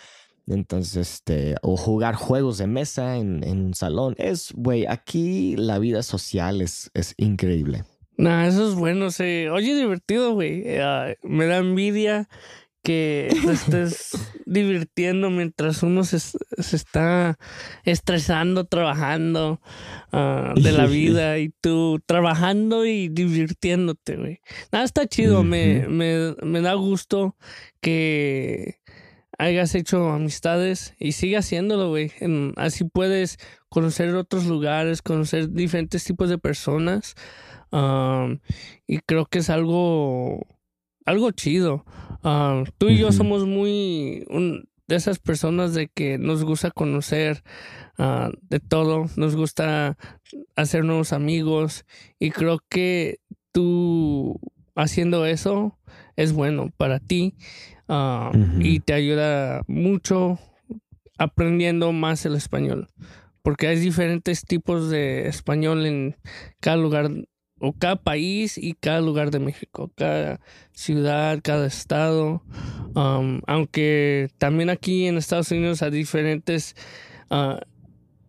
Entonces, 0.47 0.97
este, 0.97 1.57
o 1.63 1.77
jugar 1.77 2.15
juegos 2.15 2.59
de 2.59 2.67
mesa 2.67 3.17
en, 3.17 3.45
en 3.45 3.61
un 3.67 3.75
salón. 3.75 4.15
Es, 4.19 4.53
güey, 4.55 4.87
aquí 4.87 5.57
la 5.57 5.79
vida 5.79 6.03
social 6.03 6.63
es, 6.63 6.91
es 6.95 7.15
increíble. 7.19 7.85
Nah, 8.19 8.47
eso 8.47 8.69
es 8.69 8.75
bueno. 8.75 9.11
Se 9.11 9.49
oye 9.49 9.75
divertido, 9.75 10.33
güey. 10.33 10.63
Eh, 10.65 11.17
me 11.23 11.47
da 11.47 11.59
envidia 11.59 12.29
que 12.83 13.29
te 13.47 13.53
estés 13.53 14.33
divirtiendo 14.45 15.31
mientras 15.31 15.83
uno 15.83 16.05
se, 16.05 16.19
se 16.19 16.77
está 16.77 17.39
estresando, 17.85 18.65
trabajando 18.65 19.61
ah, 20.13 20.53
de 20.57 20.73
la 20.73 20.87
vida 20.99 21.39
y 21.39 21.51
tú 21.61 22.01
trabajando 22.07 22.85
y 22.85 23.09
divirtiéndote, 23.09 24.17
güey. 24.17 24.41
Nada, 24.73 24.85
está 24.85 25.07
chido. 25.07 25.45
me, 25.45 25.87
me, 25.89 26.35
me 26.43 26.61
da 26.61 26.75
gusto 26.75 27.37
que 27.81 28.81
hayas 29.39 29.75
hecho 29.77 30.11
amistades 30.11 30.95
y 30.99 31.13
sigue 31.13 31.37
haciéndolo, 31.37 31.91
güey. 31.91 32.13
Así 32.57 32.85
puedes 32.85 33.39
conocer 33.69 34.15
otros 34.15 34.47
lugares, 34.47 35.03
conocer 35.03 35.53
diferentes 35.53 36.05
tipos 36.05 36.29
de 36.29 36.39
personas. 36.39 37.15
Um, 37.71 38.39
y 38.87 38.99
creo 39.01 39.27
que 39.27 39.41
es 39.41 39.51
algo, 39.51 40.47
algo 41.05 41.31
chido. 41.33 41.85
Tú 42.79 42.89
y 42.89 42.99
yo 42.99 43.13
somos 43.13 43.47
muy 43.47 44.25
un- 44.31 44.69
de 44.87 44.97
esas 44.97 45.19
personas 45.19 45.75
de 45.75 45.89
que 45.89 46.17
nos 46.19 46.45
gusta 46.45 46.71
conocer 46.71 47.43
ah, 47.99 48.31
de 48.49 48.59
todo, 48.61 49.07
nos 49.17 49.37
gusta 49.37 49.99
hacer 50.57 50.85
nuevos 50.85 51.13
amigos 51.13 51.85
y 52.19 52.31
creo 52.31 52.61
que 52.71 53.19
tú 53.53 54.41
haciendo 54.75 55.27
eso 55.27 55.79
es 56.17 56.33
bueno 56.33 56.71
para 56.77 57.01
ti 57.01 57.35
ah, 57.89 58.31
Ujú. 58.35 58.61
y 58.63 58.81
te 58.81 58.95
ayuda 58.95 59.63
mucho 59.67 60.39
aprendiendo 61.19 61.93
más 61.93 62.25
el 62.25 62.35
español 62.37 62.89
porque 63.43 63.67
hay 63.67 63.79
diferentes 63.79 64.43
tipos 64.45 64.89
de 64.91 65.27
español 65.29 65.85
en 65.87 66.17
cada 66.61 66.77
lugar 66.77 67.11
o 67.61 67.73
cada 67.73 67.97
país 67.97 68.57
y 68.59 68.75
cada 68.75 69.01
lugar 69.01 69.31
de 69.31 69.41
México, 69.41 69.91
cada 69.95 70.41
ciudad, 70.73 71.41
cada 71.43 71.67
estado. 71.67 72.43
Um, 72.95 73.41
aunque 73.47 74.31
también 74.39 74.71
aquí 74.71 75.07
en 75.07 75.17
Estados 75.17 75.51
Unidos 75.51 75.83
hay 75.83 75.91
diferentes 75.91 76.77
ah, 77.31 77.61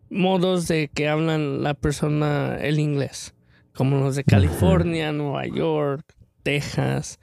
modos 0.09 0.67
de 0.67 0.89
que 0.93 1.07
hablan 1.07 1.63
la 1.63 1.73
persona 1.73 2.57
el 2.59 2.79
inglés, 2.79 3.35
como 3.73 3.97
los 3.97 4.15
de 4.15 4.23
California, 4.23 5.11
Nueva 5.11 5.45
York, 5.45 6.03
Texas 6.43 7.19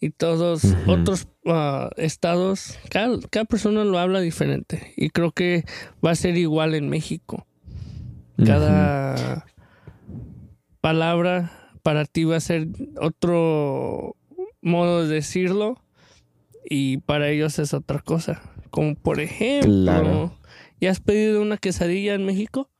y 0.00 0.10
todos 0.10 0.62
otros 0.86 1.28
ah, 1.46 1.90
estados. 1.96 2.78
Cada, 2.90 3.18
cada 3.30 3.44
persona 3.46 3.84
lo 3.84 3.98
habla 3.98 4.20
diferente 4.20 4.92
y 4.96 5.10
creo 5.10 5.32
que 5.32 5.64
va 6.04 6.10
a 6.10 6.14
ser 6.14 6.36
igual 6.36 6.74
en 6.74 6.88
México. 6.88 7.46
Cada 8.44 9.44
palabra 10.88 11.50
para 11.82 12.06
ti 12.06 12.24
va 12.24 12.36
a 12.36 12.40
ser 12.40 12.68
otro 12.98 14.16
modo 14.62 15.06
de 15.06 15.16
decirlo 15.16 15.76
y 16.64 16.96
para 16.98 17.28
ellos 17.28 17.58
es 17.58 17.74
otra 17.74 17.98
cosa. 18.00 18.40
Como 18.70 18.94
por 18.94 19.20
ejemplo, 19.20 19.70
Claro. 19.70 20.32
¿ya 20.80 20.90
has 20.90 21.00
pedido 21.00 21.42
una 21.42 21.58
quesadilla 21.58 22.14
en 22.14 22.24
México? 22.24 22.70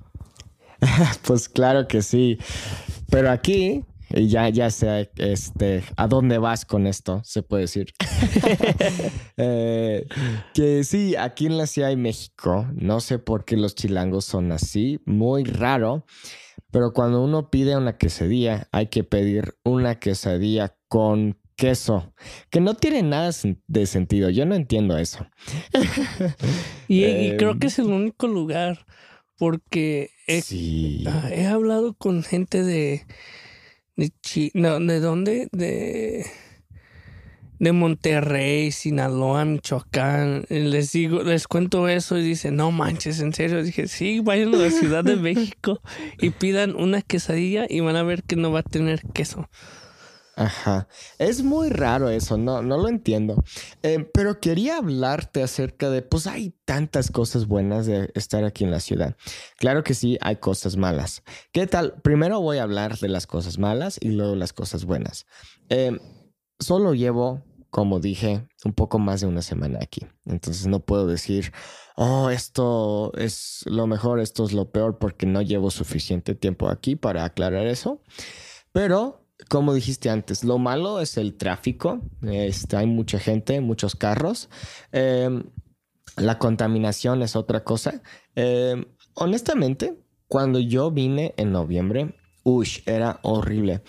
pues 1.26 1.50
claro 1.50 1.86
que 1.86 2.00
sí. 2.00 2.38
Pero 3.10 3.30
aquí 3.30 3.84
y 4.10 4.28
ya, 4.28 4.48
ya 4.48 4.70
sé 4.70 5.10
este, 5.16 5.82
a 5.96 6.06
dónde 6.06 6.38
vas 6.38 6.64
con 6.64 6.86
esto, 6.86 7.20
se 7.24 7.42
puede 7.42 7.62
decir. 7.62 7.92
Eh, 9.40 10.04
que 10.52 10.82
sí, 10.82 11.14
aquí 11.14 11.46
en 11.46 11.58
la 11.58 11.68
Ciudad 11.68 11.90
de 11.90 11.96
México, 11.96 12.66
no 12.74 12.98
sé 12.98 13.20
por 13.20 13.44
qué 13.44 13.56
los 13.56 13.76
chilangos 13.76 14.24
son 14.24 14.50
así, 14.50 15.00
muy 15.06 15.44
raro, 15.44 16.04
pero 16.72 16.92
cuando 16.92 17.22
uno 17.22 17.48
pide 17.48 17.76
una 17.76 17.96
quesadilla, 17.96 18.68
hay 18.72 18.88
que 18.88 19.04
pedir 19.04 19.54
una 19.62 20.00
quesadilla 20.00 20.76
con 20.88 21.38
queso, 21.56 22.14
que 22.50 22.60
no 22.60 22.74
tiene 22.74 23.02
nada 23.02 23.30
de 23.66 23.86
sentido. 23.86 24.30
Yo 24.30 24.46
no 24.46 24.54
entiendo 24.54 24.96
eso. 24.96 25.26
y, 26.88 27.36
creo 27.36 27.58
que 27.58 27.66
es 27.66 27.78
el 27.78 27.86
único 27.86 28.28
lugar, 28.28 28.86
porque 29.36 30.10
ah, 31.06 31.30
he 31.30 31.46
hablado 31.46 31.94
con 31.94 32.22
gente 32.22 32.62
de 32.62 33.06
de 33.98 34.50
no, 34.54 34.78
¿de 34.80 35.00
dónde? 35.00 35.48
De 35.52 36.24
de 37.58 37.72
Monterrey, 37.72 38.70
Sinaloa, 38.70 39.44
Michoacán. 39.44 40.44
Les 40.48 40.92
digo, 40.92 41.22
les 41.22 41.48
cuento 41.48 41.88
eso 41.88 42.16
y 42.18 42.22
dicen, 42.22 42.56
no 42.56 42.70
manches, 42.70 43.20
en 43.20 43.32
serio. 43.32 43.62
Dije, 43.62 43.88
sí, 43.88 44.20
vayan 44.20 44.54
a 44.54 44.58
la 44.58 44.70
Ciudad 44.70 45.04
de 45.04 45.16
México 45.34 45.80
y 46.20 46.30
pidan 46.30 46.76
una 46.76 47.02
quesadilla 47.02 47.66
y 47.68 47.80
van 47.80 47.96
a 47.96 48.02
ver 48.02 48.22
que 48.22 48.36
no 48.36 48.52
va 48.52 48.60
a 48.60 48.64
tener 48.64 49.02
queso. 49.12 49.48
Ajá. 50.38 50.86
Es 51.18 51.42
muy 51.42 51.68
raro 51.68 52.10
eso, 52.10 52.38
no, 52.38 52.62
no 52.62 52.78
lo 52.78 52.86
entiendo. 52.86 53.42
Eh, 53.82 54.08
pero 54.14 54.38
quería 54.38 54.76
hablarte 54.76 55.42
acerca 55.42 55.90
de, 55.90 56.00
pues 56.02 56.28
hay 56.28 56.54
tantas 56.64 57.10
cosas 57.10 57.48
buenas 57.48 57.86
de 57.86 58.12
estar 58.14 58.44
aquí 58.44 58.62
en 58.62 58.70
la 58.70 58.78
ciudad. 58.78 59.16
Claro 59.56 59.82
que 59.82 59.94
sí, 59.94 60.16
hay 60.20 60.36
cosas 60.36 60.76
malas. 60.76 61.24
¿Qué 61.50 61.66
tal? 61.66 61.94
Primero 62.02 62.40
voy 62.40 62.58
a 62.58 62.62
hablar 62.62 62.98
de 62.98 63.08
las 63.08 63.26
cosas 63.26 63.58
malas 63.58 63.98
y 64.00 64.10
luego 64.10 64.36
las 64.36 64.52
cosas 64.52 64.84
buenas. 64.84 65.26
Eh, 65.70 65.98
solo 66.60 66.94
llevo, 66.94 67.42
como 67.70 67.98
dije, 67.98 68.46
un 68.64 68.74
poco 68.74 69.00
más 69.00 69.20
de 69.20 69.26
una 69.26 69.42
semana 69.42 69.80
aquí. 69.82 70.06
Entonces 70.24 70.68
no 70.68 70.78
puedo 70.78 71.08
decir, 71.08 71.52
oh, 71.96 72.30
esto 72.30 73.12
es 73.16 73.64
lo 73.66 73.88
mejor, 73.88 74.20
esto 74.20 74.44
es 74.44 74.52
lo 74.52 74.70
peor, 74.70 74.98
porque 74.98 75.26
no 75.26 75.42
llevo 75.42 75.72
suficiente 75.72 76.36
tiempo 76.36 76.68
aquí 76.68 76.94
para 76.94 77.24
aclarar 77.24 77.66
eso. 77.66 78.00
Pero 78.70 79.27
como 79.48 79.72
dijiste 79.72 80.10
antes, 80.10 80.44
lo 80.44 80.58
malo 80.58 81.00
es 81.00 81.16
el 81.16 81.34
tráfico. 81.34 82.00
Este, 82.22 82.76
hay 82.76 82.86
mucha 82.86 83.18
gente, 83.18 83.60
muchos 83.60 83.94
carros. 83.94 84.48
Em, 84.92 85.44
la 86.16 86.38
contaminación 86.38 87.22
es 87.22 87.36
otra 87.36 87.62
cosa. 87.62 88.02
Em, 88.34 88.84
honestamente, 89.14 89.96
cuando 90.26 90.58
yo 90.58 90.90
vine 90.90 91.34
en 91.36 91.52
noviembre, 91.52 92.14
uy, 92.42 92.68
era 92.86 93.20
horrible. 93.22 93.82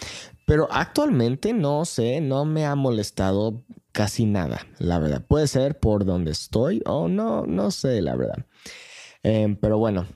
Pero 0.45 0.67
actualmente 0.71 1.53
no 1.53 1.85
sé, 1.85 2.21
no 2.21 2.45
me 2.45 2.65
ha 2.65 2.75
molestado 2.75 3.63
casi 3.91 4.25
nada, 4.25 4.65
la 4.77 4.99
verdad. 4.99 5.25
Puede 5.27 5.47
ser 5.47 5.79
por 5.79 6.05
donde 6.05 6.31
estoy 6.31 6.81
o 6.85 7.07
no, 7.07 7.45
no 7.45 7.71
sé, 7.71 8.01
la 8.01 8.15
verdad. 8.15 8.45
Em, 9.23 9.55
pero 9.55 9.77
bueno, 9.77 10.07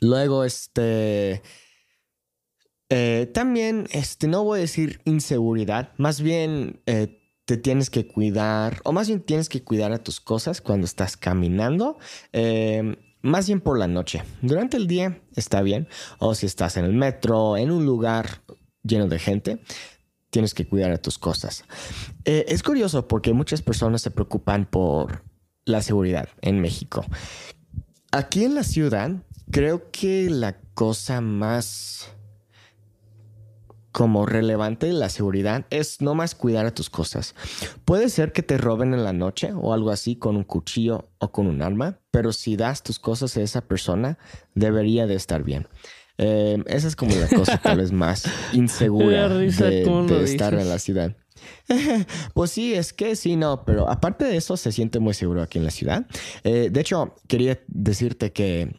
luego 0.00 0.44
este 0.44 1.42
eh, 2.94 3.26
también, 3.32 3.86
este, 3.92 4.28
no 4.28 4.44
voy 4.44 4.58
a 4.58 4.60
decir 4.60 5.00
inseguridad, 5.06 5.94
más 5.96 6.20
bien 6.20 6.82
eh, 6.84 7.22
te 7.46 7.56
tienes 7.56 7.88
que 7.88 8.06
cuidar, 8.06 8.82
o 8.84 8.92
más 8.92 9.08
bien 9.08 9.22
tienes 9.22 9.48
que 9.48 9.64
cuidar 9.64 9.92
a 9.92 10.02
tus 10.02 10.20
cosas 10.20 10.60
cuando 10.60 10.84
estás 10.84 11.16
caminando, 11.16 11.96
em, 12.32 12.96
más 13.22 13.46
bien 13.46 13.62
por 13.62 13.78
la 13.78 13.86
noche. 13.86 14.24
Durante 14.42 14.76
el 14.76 14.88
día 14.88 15.22
está 15.36 15.62
bien, 15.62 15.88
o 16.18 16.34
si 16.34 16.44
estás 16.44 16.76
en 16.76 16.84
el 16.84 16.92
metro, 16.92 17.56
en 17.56 17.70
un 17.70 17.86
lugar 17.86 18.42
lleno 18.82 19.08
de 19.08 19.18
gente, 19.18 19.62
tienes 20.28 20.52
que 20.52 20.68
cuidar 20.68 20.90
a 20.90 20.98
tus 20.98 21.16
cosas. 21.16 21.64
Eh, 22.26 22.44
es 22.48 22.62
curioso 22.62 23.08
porque 23.08 23.32
muchas 23.32 23.62
personas 23.62 24.02
se 24.02 24.10
preocupan 24.10 24.66
por 24.66 25.24
la 25.64 25.80
seguridad 25.80 26.28
en 26.42 26.60
México. 26.60 27.06
Aquí 28.10 28.44
en 28.44 28.54
la 28.54 28.64
ciudad, 28.64 29.12
creo 29.50 29.90
que 29.90 30.28
la 30.28 30.60
cosa 30.74 31.22
más 31.22 32.12
como 33.92 34.26
relevante 34.26 34.92
la 34.92 35.10
seguridad 35.10 35.66
es 35.70 36.00
no 36.00 36.14
más 36.14 36.34
cuidar 36.34 36.66
a 36.66 36.74
tus 36.74 36.90
cosas. 36.90 37.34
Puede 37.84 38.08
ser 38.08 38.32
que 38.32 38.42
te 38.42 38.58
roben 38.58 38.94
en 38.94 39.04
la 39.04 39.12
noche 39.12 39.52
o 39.54 39.72
algo 39.72 39.90
así 39.90 40.16
con 40.16 40.36
un 40.36 40.44
cuchillo 40.44 41.10
o 41.18 41.30
con 41.30 41.46
un 41.46 41.62
arma, 41.62 41.98
pero 42.10 42.32
si 42.32 42.56
das 42.56 42.82
tus 42.82 42.98
cosas 42.98 43.36
a 43.36 43.42
esa 43.42 43.60
persona, 43.60 44.18
debería 44.54 45.06
de 45.06 45.14
estar 45.14 45.44
bien. 45.44 45.68
Eh, 46.18 46.62
esa 46.66 46.88
es 46.88 46.96
como 46.96 47.14
la 47.14 47.28
cosa 47.28 47.58
tal 47.58 47.78
vez 47.78 47.92
más 47.92 48.24
insegura 48.52 49.28
de, 49.28 50.24
estar 50.24 50.54
en 50.54 50.68
la 50.68 50.78
ciudad. 50.78 51.16
pues 52.34 52.50
sí, 52.50 52.74
es 52.74 52.92
que 52.92 53.16
sí, 53.16 53.36
no, 53.36 53.64
pero 53.64 53.90
aparte 53.90 54.24
de 54.24 54.36
eso 54.36 54.56
se 54.56 54.72
siente 54.72 55.00
muy 55.00 55.14
seguro 55.14 55.42
aquí 55.42 55.58
en 55.58 55.64
la 55.64 55.70
ciudad. 55.70 56.06
Eh, 56.44 56.68
de 56.70 56.80
hecho, 56.80 57.14
quería 57.28 57.60
decirte 57.66 58.32
que 58.32 58.74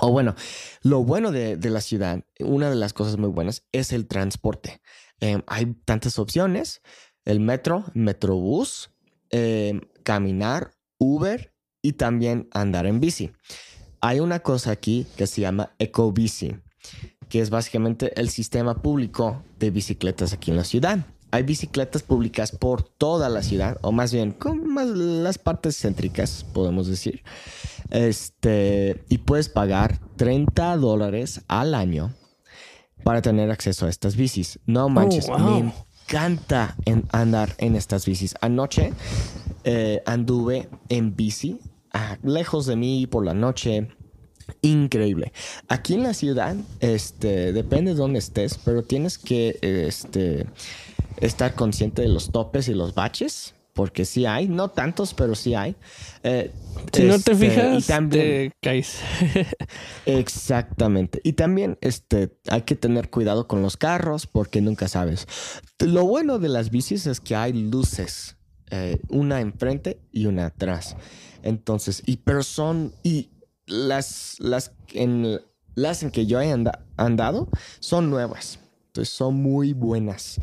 o 0.00 0.10
bueno, 0.10 0.34
lo 0.82 1.04
bueno 1.04 1.32
de, 1.32 1.58
la 1.70 1.80
ciudad, 1.80 2.24
una 2.40 2.70
de 2.70 2.76
las 2.76 2.92
cosas 2.92 3.16
muy 3.16 3.30
buenas 3.30 3.64
es 3.72 3.92
el 3.92 4.06
transporte. 4.06 4.80
Em, 5.20 5.42
hay 5.46 5.74
tantas 5.84 6.18
opciones, 6.18 6.82
el 7.24 7.40
metro, 7.40 7.84
metrobús, 7.94 8.90
em, 9.30 9.80
caminar, 10.02 10.72
Uber 10.98 11.52
y 11.82 11.94
también 11.94 12.48
andar 12.52 12.86
en 12.86 13.00
bici. 13.00 13.32
Hay 14.00 14.20
una 14.20 14.40
cosa 14.40 14.70
aquí 14.70 15.06
que 15.16 15.26
se 15.26 15.40
llama 15.40 15.74
EcoBici, 15.78 16.56
que 17.28 17.40
es 17.40 17.50
básicamente 17.50 18.18
el 18.20 18.28
sistema 18.28 18.82
público 18.82 19.42
de 19.58 19.70
bicicletas 19.70 20.32
aquí 20.32 20.50
en 20.50 20.56
la 20.58 20.64
ciudad. 20.64 21.06
Hay 21.36 21.42
bicicletas 21.42 22.02
públicas 22.02 22.50
por 22.50 22.82
toda 22.82 23.28
la 23.28 23.42
ciudad, 23.42 23.76
o 23.82 23.92
más 23.92 24.10
bien 24.10 24.32
con 24.32 24.66
más 24.66 24.86
las 24.86 25.36
partes 25.36 25.78
céntricas, 25.78 26.46
podemos 26.54 26.86
decir. 26.88 27.24
Este, 27.90 29.04
y 29.10 29.18
puedes 29.18 29.50
pagar 29.50 30.00
30 30.16 30.78
dólares 30.78 31.42
al 31.46 31.74
año 31.74 32.14
para 33.04 33.20
tener 33.20 33.50
acceso 33.50 33.84
a 33.84 33.90
estas 33.90 34.16
bicis. 34.16 34.60
No 34.64 34.88
manches, 34.88 35.28
oh, 35.28 35.38
me 35.38 35.74
encanta 36.08 36.74
andar 37.12 37.54
en 37.58 37.76
estas 37.76 38.06
bicis. 38.06 38.34
Anoche 38.40 38.94
eh, 39.64 40.02
anduve 40.06 40.70
en 40.88 41.16
bici, 41.16 41.60
ah, 41.92 42.16
lejos 42.22 42.64
de 42.64 42.76
mí 42.76 43.06
por 43.06 43.26
la 43.26 43.34
noche. 43.34 43.88
Increíble. 44.62 45.34
Aquí 45.68 45.92
en 45.92 46.02
la 46.02 46.14
ciudad, 46.14 46.56
este, 46.80 47.52
depende 47.52 47.90
de 47.90 47.98
dónde 47.98 48.20
estés, 48.20 48.58
pero 48.64 48.82
tienes 48.82 49.18
que 49.18 49.58
este, 49.60 50.46
estar 51.20 51.54
consciente 51.54 52.02
de 52.02 52.08
los 52.08 52.30
topes 52.30 52.68
y 52.68 52.74
los 52.74 52.94
baches 52.94 53.54
porque 53.76 54.06
sí 54.06 54.24
hay, 54.24 54.48
no 54.48 54.70
tantos, 54.70 55.12
pero 55.12 55.34
sí 55.34 55.54
hay. 55.54 55.76
Eh, 56.22 56.50
si 56.94 57.02
no 57.02 57.20
te 57.20 57.32
este, 57.32 57.36
fijas, 57.36 57.86
te 58.08 58.50
caes. 58.62 59.00
exactamente. 60.06 61.20
Y 61.22 61.34
también 61.34 61.76
este, 61.82 62.34
hay 62.48 62.62
que 62.62 62.74
tener 62.74 63.10
cuidado 63.10 63.46
con 63.46 63.60
los 63.60 63.76
carros 63.76 64.26
porque 64.26 64.62
nunca 64.62 64.88
sabes. 64.88 65.28
Lo 65.78 66.06
bueno 66.06 66.38
de 66.38 66.48
las 66.48 66.70
bicis 66.70 67.06
es 67.06 67.20
que 67.20 67.36
hay 67.36 67.52
luces, 67.52 68.38
eh, 68.70 68.98
una 69.10 69.42
enfrente 69.42 70.00
y 70.10 70.24
una 70.24 70.46
atrás. 70.46 70.96
Entonces, 71.42 72.02
y 72.06 72.16
pero 72.16 72.42
son, 72.42 72.94
y 73.02 73.28
las, 73.66 74.36
las, 74.38 74.72
en, 74.94 75.38
las 75.74 76.02
en 76.02 76.10
que 76.12 76.24
yo 76.24 76.40
he 76.40 76.50
andado 76.96 77.50
son 77.80 78.08
nuevas. 78.08 78.58
Entonces 78.86 79.12
son 79.12 79.34
muy 79.34 79.74
buenas. 79.74 80.40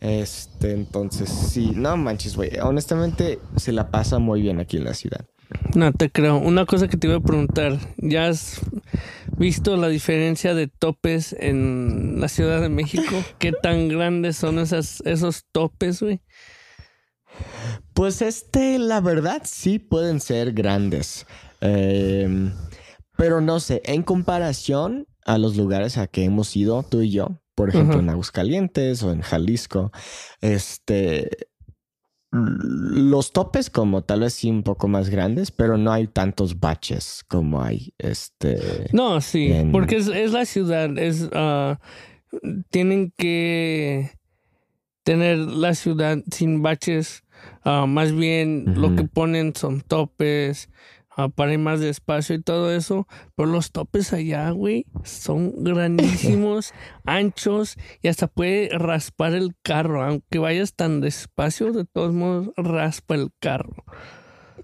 Este, 0.00 0.72
entonces, 0.72 1.30
sí, 1.30 1.72
no 1.74 1.96
manches, 1.96 2.36
güey. 2.36 2.58
Honestamente, 2.60 3.38
se 3.56 3.72
la 3.72 3.90
pasa 3.90 4.18
muy 4.18 4.42
bien 4.42 4.60
aquí 4.60 4.76
en 4.76 4.84
la 4.84 4.94
ciudad. 4.94 5.26
No 5.74 5.92
te 5.92 6.10
creo. 6.10 6.38
Una 6.38 6.66
cosa 6.66 6.88
que 6.88 6.96
te 6.96 7.06
iba 7.06 7.16
a 7.16 7.20
preguntar, 7.20 7.78
¿ya 7.98 8.26
has 8.26 8.60
visto 9.36 9.76
la 9.76 9.88
diferencia 9.88 10.54
de 10.54 10.66
topes 10.66 11.34
en 11.38 12.20
la 12.20 12.28
Ciudad 12.28 12.60
de 12.60 12.68
México? 12.68 13.14
¿Qué 13.38 13.52
tan 13.52 13.88
grandes 13.88 14.36
son 14.36 14.58
esas, 14.58 15.00
esos 15.04 15.44
topes, 15.52 16.02
güey? 16.02 16.20
Pues 17.92 18.22
este, 18.22 18.78
la 18.78 19.00
verdad, 19.00 19.42
sí 19.44 19.78
pueden 19.78 20.20
ser 20.20 20.52
grandes. 20.52 21.26
Em, 21.60 22.52
pero 23.16 23.40
no 23.40 23.60
sé, 23.60 23.82
en 23.84 24.02
comparación 24.02 25.06
a 25.24 25.38
los 25.38 25.56
lugares 25.56 25.98
a 25.98 26.06
que 26.06 26.24
hemos 26.24 26.54
ido, 26.56 26.82
tú 26.82 27.02
y 27.02 27.10
yo, 27.10 27.40
por 27.56 27.70
ejemplo, 27.70 27.98
en 27.98 28.10
Aguascalientes 28.10 29.02
o 29.02 29.10
en 29.10 29.22
Jalisco, 29.22 29.90
este, 30.42 31.48
los 32.30 33.32
topes 33.32 33.70
como 33.70 34.02
tal 34.04 34.20
vez 34.20 34.34
sí 34.34 34.50
un 34.50 34.62
poco 34.62 34.88
más 34.88 35.08
grandes, 35.08 35.50
pero 35.50 35.78
no 35.78 35.90
hay 35.90 36.06
tantos 36.06 36.60
baches 36.60 37.24
como 37.28 37.62
hay 37.62 37.94
este. 37.98 38.88
No, 38.92 39.20
sí, 39.22 39.52
porque 39.72 39.96
es, 39.96 40.32
la 40.32 40.44
ciudad, 40.44 40.96
es 40.98 41.22
uh, 41.22 41.76
tienen 42.70 43.12
que 43.16 44.10
tener 45.02 45.38
la 45.38 45.74
ciudad 45.74 46.18
sin 46.30 46.62
baches. 46.62 47.24
Uh, 47.64 47.86
más 47.86 48.12
bien 48.12 48.74
lo 48.76 48.94
que 48.94 49.04
ponen 49.04 49.54
son 49.54 49.80
topes, 49.80 50.68
ah, 50.70 50.95
para 51.34 51.52
ir 51.52 51.58
más 51.58 51.80
despacio 51.80 52.34
y 52.36 52.42
todo 52.42 52.72
eso. 52.72 53.06
Pero 53.34 53.48
los 53.48 53.72
topes 53.72 54.12
allá, 54.12 54.50
güey, 54.50 54.86
son 55.04 55.64
grandísimos, 55.64 56.72
anchos 57.04 57.76
y 58.02 58.08
hasta 58.08 58.26
puede 58.28 58.68
raspar 58.70 59.34
el 59.34 59.54
carro. 59.62 60.02
Aunque 60.02 60.38
vayas 60.38 60.74
tan 60.74 61.00
despacio, 61.00 61.72
de 61.72 61.84
todos 61.84 62.12
modos 62.12 62.50
raspa 62.56 63.14
el 63.14 63.30
carro. 63.40 63.84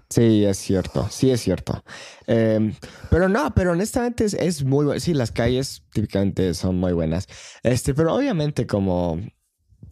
Sí, 0.09 0.45
es 0.45 0.57
cierto, 0.57 1.07
sí 1.09 1.31
es 1.31 1.41
cierto. 1.41 1.83
Em, 2.27 2.75
pero 3.09 3.27
no, 3.29 3.51
pero 3.55 3.71
honestamente 3.71 4.25
es, 4.25 4.63
muy 4.63 4.85
bueno. 4.85 4.99
Sí, 4.99 5.15
las 5.15 5.31
calles 5.31 5.83
típicamente 5.91 6.53
son 6.53 6.75
muy 6.75 6.93
buenas. 6.93 7.27
Este, 7.63 7.95
pero 7.95 8.13
obviamente 8.13 8.67
como... 8.67 9.19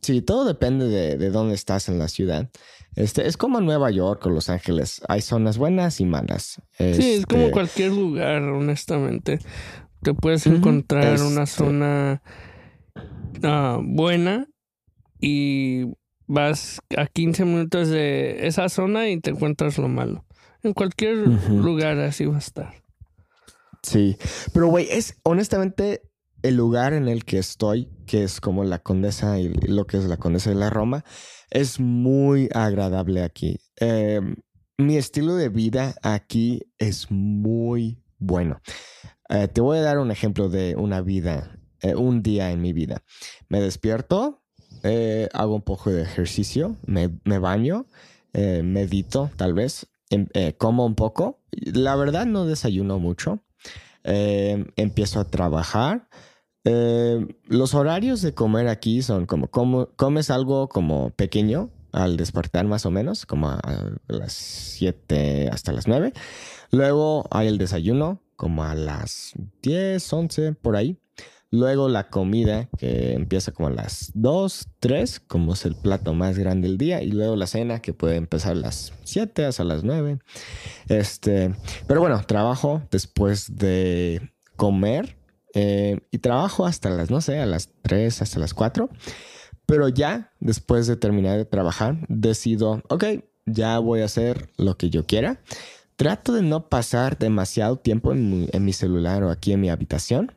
Sí, 0.02 0.22
todo 0.22 0.46
depende 0.46 0.88
de, 0.88 1.18
de 1.18 1.30
dónde 1.30 1.56
estás 1.56 1.90
en 1.90 2.00
la 2.00 2.08
ciudad. 2.08 2.50
Este, 2.96 3.28
es 3.28 3.38
como 3.38 3.62
Nueva 3.62 3.90
York 3.90 4.26
o 4.26 4.30
Los 4.30 4.50
Ángeles. 4.50 5.02
Hay 5.08 5.22
zonas 5.22 5.58
buenas 5.58 6.00
y 6.02 6.06
malas. 6.06 6.62
sí, 6.78 7.14
es 7.14 7.26
como 7.26 7.44
este 7.44 7.54
cualquier 7.54 7.92
lugar, 7.92 8.42
honestamente. 8.44 9.40
Te 10.02 10.14
puedes 10.14 10.46
encontrar 10.48 11.22
una 11.22 11.44
este 11.44 11.58
zona 11.58 12.22
ah, 13.44 13.80
buena 13.82 14.48
y 15.20 15.86
vas 16.28 16.82
a 16.98 17.06
15 17.06 17.46
minutos 17.46 17.88
de 17.90 18.48
esa 18.48 18.68
zona 18.68 19.10
y 19.10 19.20
te 19.20 19.30
encuentras 19.30 19.78
lo 19.78 19.88
malo. 19.88 20.26
En 20.64 20.74
cualquier 20.74 21.16
lugar 21.50 22.00
así 22.00 22.26
va 22.26 22.36
a 22.36 22.40
estar. 22.40 22.74
Sí, 23.84 24.18
pero 24.54 24.68
güey, 24.68 24.88
es 24.92 25.18
honestamente 25.24 26.02
el 26.44 26.56
lugar 26.56 26.94
en 26.94 27.08
el 27.08 27.26
que 27.26 27.38
estoy, 27.38 27.90
que 28.06 28.24
es 28.24 28.42
como 28.42 28.64
la 28.64 28.80
Condesa 28.80 29.40
y 29.40 29.50
lo 29.50 29.86
que 29.86 29.98
es 29.98 30.06
la 30.06 30.18
Condesa 30.18 30.50
de 30.50 30.56
la 30.56 30.70
Roma, 30.70 31.04
es 31.50 31.80
muy 31.80 32.50
agradable 32.54 33.24
aquí. 33.24 33.60
Em, 33.78 34.36
mi 34.78 34.98
estilo 34.98 35.36
de 35.36 35.50
vida 35.50 35.96
aquí 36.02 36.62
es 36.80 37.12
muy 37.12 38.02
bueno. 38.18 38.62
Eh, 39.30 39.48
te 39.48 39.62
voy 39.62 39.78
a 39.78 39.82
dar 39.82 40.00
un 40.00 40.12
ejemplo 40.12 40.50
de 40.50 40.76
una 40.76 41.02
vida, 41.02 41.58
eh, 41.82 41.96
un 41.96 42.24
día 42.24 42.52
en 42.52 42.62
mi 42.62 42.74
vida. 42.74 43.04
Me 43.48 43.62
despierto, 43.62 44.42
eh, 44.84 45.30
hago 45.34 45.56
un 45.56 45.62
poco 45.62 45.92
de 45.92 46.02
ejercicio, 46.02 46.78
me, 46.86 47.08
baño, 47.38 47.86
eh, 48.34 48.64
medito 48.64 49.30
tal 49.36 49.54
vez, 49.54 49.88
em, 50.10 50.28
como 50.58 50.86
un 50.86 50.96
poco. 50.96 51.40
La 51.52 51.96
verdad 51.96 52.26
no 52.26 52.46
desayuno 52.46 53.00
mucho. 53.00 53.40
empiezo 54.04 55.20
a 55.20 55.26
trabajar. 55.26 56.08
Los 56.64 57.74
horarios 57.74 58.22
de 58.22 58.34
comer 58.34 58.68
aquí 58.68 59.02
son 59.02 59.26
como, 59.26 59.48
como 59.48 59.88
comes 59.96 60.30
algo 60.30 60.70
como 60.70 61.10
pequeño 61.12 61.70
al 61.92 62.18
despertar 62.18 62.66
más 62.66 62.86
o 62.86 62.92
menos, 62.92 63.26
como 63.26 63.50
a, 63.50 63.60
las 64.08 64.34
7 64.34 65.50
hasta 65.52 65.72
las 65.72 65.88
9. 65.88 66.14
Luego 66.72 67.28
hay 67.32 67.48
el 67.48 67.58
desayuno 67.58 68.22
como 68.36 68.64
a 68.64 68.76
las 68.76 69.34
10, 69.62 70.14
11 70.14 70.54
por 70.54 70.76
ahí. 70.76 70.98
Luego 71.54 71.90
la 71.90 72.10
comida, 72.10 72.70
que 72.78 73.12
empieza 73.12 73.52
como 73.52 73.68
a 73.68 73.72
las 73.72 74.12
2, 74.14 74.70
3, 74.80 75.20
como 75.20 75.54
es 75.54 75.66
el 75.66 75.76
plato 75.76 76.14
más 76.14 76.40
grande 76.40 76.70
del 76.70 76.78
día. 76.78 77.02
Y 77.02 77.12
luego 77.12 77.36
la 77.36 77.46
cena, 77.46 77.82
que 77.82 77.94
puede 77.94 78.16
empezar 78.16 78.54
a 78.54 78.56
las 78.56 78.94
7 79.04 79.46
hasta 79.46 79.66
las 79.66 79.84
9. 79.84 80.20
Este, 80.88 81.54
pero 81.88 82.00
bueno, 82.00 82.22
trabajo 82.26 82.82
después 82.90 83.58
de 83.58 84.32
comer. 84.56 85.18
Eh, 85.54 86.00
y 86.12 86.20
trabajo 86.20 86.66
hasta 86.66 86.90
las, 86.90 87.10
no 87.10 87.22
sé, 87.22 87.40
a 87.40 87.46
las 87.46 87.70
3, 87.82 88.22
hasta 88.22 88.40
las 88.40 88.54
4. 88.54 88.90
Pero 89.66 89.90
ya, 89.90 90.32
después 90.40 90.88
de 90.88 90.96
terminar 90.96 91.38
de 91.38 91.46
trabajar, 91.46 92.06
decido, 92.08 92.82
ok, 92.90 93.06
ya 93.46 93.80
voy 93.80 94.02
a 94.02 94.06
hacer 94.06 94.50
lo 94.58 94.78
que 94.78 94.90
yo 94.90 95.06
quiera. 95.06 95.42
Trato 95.96 96.34
de 96.34 96.42
no 96.42 96.68
pasar 96.70 97.18
demasiado 97.18 97.78
tiempo 97.78 98.12
en 98.14 98.66
mi 98.66 98.74
celular 98.74 99.24
o 99.24 99.30
aquí 99.30 99.54
en 99.54 99.62
mi 99.62 99.70
habitación 99.70 100.32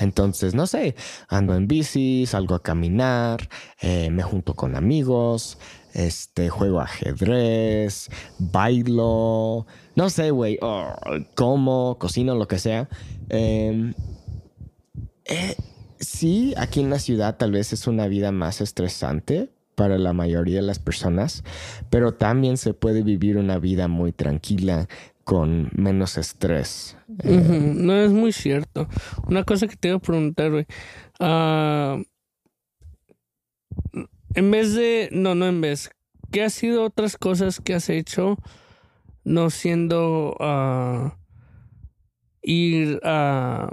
entonces, 0.00 0.54
no 0.54 0.66
sé, 0.66 0.94
ando 1.28 1.54
en 1.54 1.68
bici, 1.68 2.26
salgo 2.26 2.54
a 2.54 2.62
caminar, 2.62 3.48
eh, 3.80 4.10
me 4.10 4.22
junto 4.22 4.54
con 4.54 4.76
amigos, 4.76 5.58
este, 5.92 6.48
juego 6.48 6.80
ajedrez, 6.80 8.10
bailo, 8.38 9.66
no 9.94 10.10
sé, 10.10 10.30
güey, 10.30 10.58
como, 11.34 11.96
cocino, 11.98 12.34
lo 12.34 12.48
que 12.48 12.58
sea. 12.58 12.88
Em, 13.28 13.94
eh, 15.24 15.56
sí, 15.98 16.54
aquí 16.56 16.80
en 16.80 16.90
la 16.90 16.98
ciudad 16.98 17.36
tal 17.36 17.52
vez 17.52 17.72
es 17.72 17.86
una 17.86 18.06
vida 18.08 18.32
más 18.32 18.60
estresante 18.60 19.50
para 19.74 19.98
la 19.98 20.12
mayoría 20.12 20.56
de 20.56 20.66
las 20.66 20.78
personas, 20.78 21.42
pero 21.90 22.14
también 22.14 22.56
se 22.56 22.74
puede 22.74 23.02
vivir 23.02 23.36
una 23.36 23.58
vida 23.58 23.88
muy 23.88 24.12
tranquila, 24.12 24.88
con 25.24 25.70
menos 25.74 26.18
estrés. 26.18 26.96
No 27.08 27.96
es 27.96 28.12
muy 28.12 28.32
cierto. 28.32 28.88
Una 29.26 29.42
cosa 29.42 29.66
que 29.66 29.76
te 29.76 29.88
iba 29.88 29.96
a 29.96 30.00
preguntar, 30.00 30.50
güey. 30.50 30.66
Ah, 31.18 31.98
en 34.34 34.50
vez 34.50 34.74
de. 34.74 35.08
No, 35.12 35.34
no 35.34 35.46
en 35.46 35.60
vez. 35.60 35.90
¿Qué 36.30 36.42
ha 36.42 36.50
sido 36.50 36.84
otras 36.84 37.16
cosas 37.16 37.60
que 37.60 37.74
has 37.74 37.88
hecho 37.88 38.38
no 39.24 39.48
siendo 39.50 40.36
uh, 40.38 41.10
ir 42.42 43.00
a, 43.02 43.70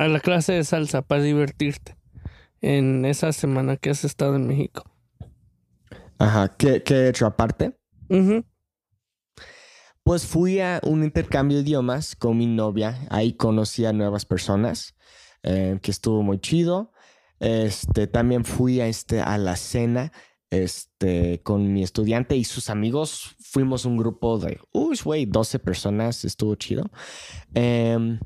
a 0.00 0.08
la 0.08 0.20
clase 0.20 0.54
de 0.54 0.64
salsa 0.64 1.02
para 1.02 1.22
divertirte 1.22 1.94
en 2.62 3.04
esa 3.04 3.32
semana 3.32 3.76
que 3.76 3.90
has 3.90 4.02
estado 4.04 4.36
en 4.36 4.46
México? 4.46 4.90
Ajá. 6.18 6.56
¿Qué, 6.56 6.82
qué 6.82 6.94
he 6.94 7.08
hecho 7.10 7.26
aparte? 7.26 7.76
Pues 10.02 10.26
fui 10.26 10.60
a 10.60 10.80
un 10.84 11.04
intercambio 11.04 11.58
de 11.58 11.64
idiomas 11.64 12.16
con 12.16 12.38
mi 12.38 12.46
novia. 12.46 12.98
Ahí 13.10 13.34
conocí 13.34 13.84
a 13.84 13.92
nuevas 13.92 14.24
personas, 14.24 14.94
eh, 15.42 15.78
que 15.82 15.90
estuvo 15.90 16.22
muy 16.22 16.40
chido. 16.40 16.92
Este, 17.38 18.06
también 18.06 18.46
fui 18.46 18.80
a, 18.80 18.86
este, 18.86 19.20
a 19.20 19.36
la 19.36 19.56
cena 19.56 20.12
este, 20.48 21.42
con 21.42 21.72
mi 21.72 21.82
estudiante 21.82 22.36
y 22.36 22.44
sus 22.44 22.70
amigos. 22.70 23.36
Fuimos 23.38 23.84
un 23.84 23.98
grupo 23.98 24.38
de, 24.38 24.60
uy, 24.72 24.98
güey, 25.04 25.26
12 25.26 25.58
personas. 25.58 26.24
Estuvo 26.24 26.54
chido. 26.54 26.90
Em, 27.52 28.18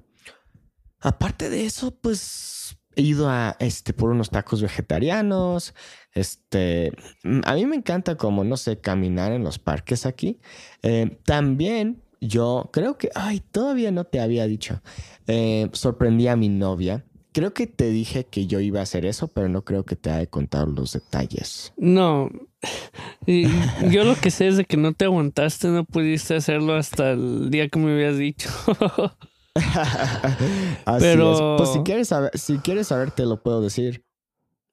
aparte 1.04 1.50
de 1.50 1.66
eso, 1.66 1.94
pues 1.94 2.76
he 2.96 3.02
ido 3.02 3.28
a, 3.28 3.56
este, 3.60 3.92
por 3.92 4.10
unos 4.10 4.30
tacos 4.30 4.62
vegetarianos. 4.62 5.74
Este, 6.12 6.92
mm, 7.22 7.40
a 7.44 7.54
mí 7.54 7.66
me 7.66 7.76
encanta 7.76 8.16
como, 8.16 8.42
no 8.44 8.56
sé, 8.56 8.80
caminar 8.80 9.32
en 9.32 9.44
los 9.44 9.58
parques 9.58 10.06
aquí. 10.06 10.40
Eh, 10.82 11.18
también 11.24 12.02
yo 12.20 12.70
creo 12.72 12.96
que, 12.96 13.10
ay, 13.14 13.40
todavía 13.40 13.90
no 13.90 14.04
te 14.04 14.20
había 14.20 14.46
dicho, 14.46 14.80
eh, 15.26 15.68
sorprendí 15.72 16.28
a 16.28 16.36
mi 16.36 16.48
novia. 16.48 17.04
Creo 17.32 17.52
que 17.52 17.66
te 17.66 17.90
dije 17.90 18.26
que 18.26 18.46
yo 18.46 18.60
iba 18.60 18.78
a 18.78 18.84
hacer 18.84 19.04
eso, 19.04 19.26
pero 19.26 19.48
no 19.48 19.64
creo 19.64 19.84
que 19.84 19.96
te 19.96 20.10
haya 20.10 20.26
contado 20.26 20.66
los 20.66 20.92
detalles. 20.92 21.72
No, 21.76 22.30
yo 23.26 24.04
lo 24.04 24.14
que 24.14 24.30
sé 24.30 24.46
es 24.46 24.56
de 24.56 24.64
que 24.64 24.76
no 24.76 24.92
te 24.92 25.04
aguantaste, 25.04 25.66
no 25.68 25.84
pudiste 25.84 26.36
hacerlo 26.36 26.74
hasta 26.74 27.10
el 27.10 27.50
día 27.50 27.68
que 27.68 27.78
me 27.80 27.92
habías 27.92 28.16
dicho. 28.16 28.48
pero... 30.98 31.56
Pues 31.56 31.70
si 31.70 31.80
quieres 31.80 32.08
saber, 32.08 32.30
si 32.34 32.58
quieres 32.58 32.88
saber, 32.88 33.10
te 33.10 33.24
lo 33.24 33.42
puedo 33.42 33.60
decir. 33.60 34.04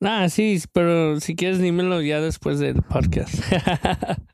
Ah, 0.01 0.29
sí, 0.29 0.61
pero 0.73 1.19
si 1.19 1.35
quieres 1.35 1.59
dímelo 1.59 2.01
ya 2.01 2.19
después 2.21 2.59
del 2.59 2.81
podcast. 2.81 3.35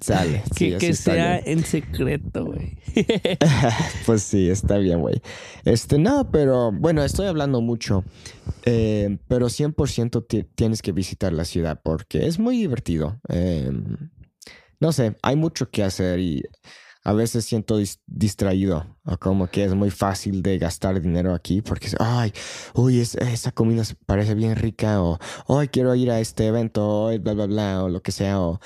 Sale. 0.00 0.42
que, 0.56 0.76
que 0.78 0.94
sea 0.94 1.38
en 1.38 1.64
secreto, 1.64 2.44
güey. 2.44 2.76
pues 4.04 4.22
sí, 4.22 4.48
está 4.50 4.78
bien, 4.78 5.00
güey. 5.00 5.20
Este, 5.64 5.98
no, 5.98 6.30
pero 6.30 6.72
bueno, 6.72 7.02
estoy 7.02 7.26
hablando 7.26 7.60
mucho. 7.60 8.04
Eh, 8.64 9.18
pero 9.28 9.46
100% 9.46 10.46
tienes 10.54 10.82
que 10.82 10.92
visitar 10.92 11.32
la 11.32 11.44
ciudad 11.44 11.80
porque 11.82 12.26
es 12.26 12.38
muy 12.38 12.58
divertido. 12.58 13.20
Eh, 13.28 13.70
no 14.80 14.92
sé, 14.92 15.16
hay 15.22 15.36
mucho 15.36 15.70
que 15.70 15.84
hacer 15.84 16.18
y 16.18 16.42
a 17.06 17.12
veces 17.12 17.44
siento 17.44 17.78
distraído 18.08 18.84
o 19.04 19.16
como 19.16 19.46
que 19.46 19.62
es 19.62 19.72
muy 19.74 19.92
fácil 19.92 20.42
de 20.42 20.58
gastar 20.58 21.00
dinero 21.00 21.34
aquí 21.34 21.62
porque, 21.62 21.86
ay, 22.00 22.32
uy, 22.74 22.98
esa 22.98 23.52
comida 23.52 23.84
parece 24.06 24.34
bien 24.34 24.56
rica 24.56 25.00
o, 25.00 25.20
hoy 25.46 25.68
quiero 25.68 25.94
ir 25.94 26.10
a 26.10 26.18
este 26.18 26.48
evento, 26.48 26.84
hoy, 26.84 27.18
bla, 27.18 27.34
bla, 27.34 27.46
bla, 27.46 27.84
o 27.84 27.88
lo 27.88 28.02
que 28.02 28.10
sea, 28.10 28.40
o 28.40 28.58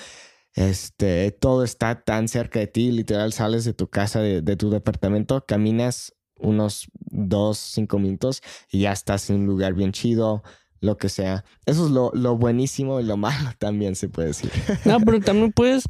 este, 0.54 1.32
todo 1.32 1.64
está 1.64 2.02
tan 2.02 2.28
cerca 2.28 2.60
de 2.60 2.66
ti, 2.66 2.90
literal, 2.90 3.34
sales 3.34 3.66
de 3.66 3.74
tu 3.74 3.88
casa, 3.88 4.20
de, 4.20 4.56
tu 4.56 4.70
departamento, 4.70 5.44
caminas 5.44 6.14
unos 6.38 6.88
dos, 6.94 7.58
cinco 7.58 7.98
minutos 7.98 8.40
y 8.70 8.80
ya 8.80 8.92
estás 8.92 9.28
en 9.28 9.40
un 9.40 9.46
lugar 9.48 9.74
bien 9.74 9.92
chido, 9.92 10.42
lo 10.80 10.96
que 10.96 11.10
sea. 11.10 11.44
Eso 11.66 11.84
es 11.84 11.90
lo, 11.90 12.10
lo 12.14 12.38
buenísimo 12.38 13.00
y 13.00 13.04
lo 13.04 13.16
malo 13.18 13.50
también 13.58 13.96
se 13.96 14.08
puede 14.08 14.28
decir. 14.28 14.50
No, 14.86 14.98
pero 15.00 15.20
también 15.20 15.52
puedes 15.52 15.84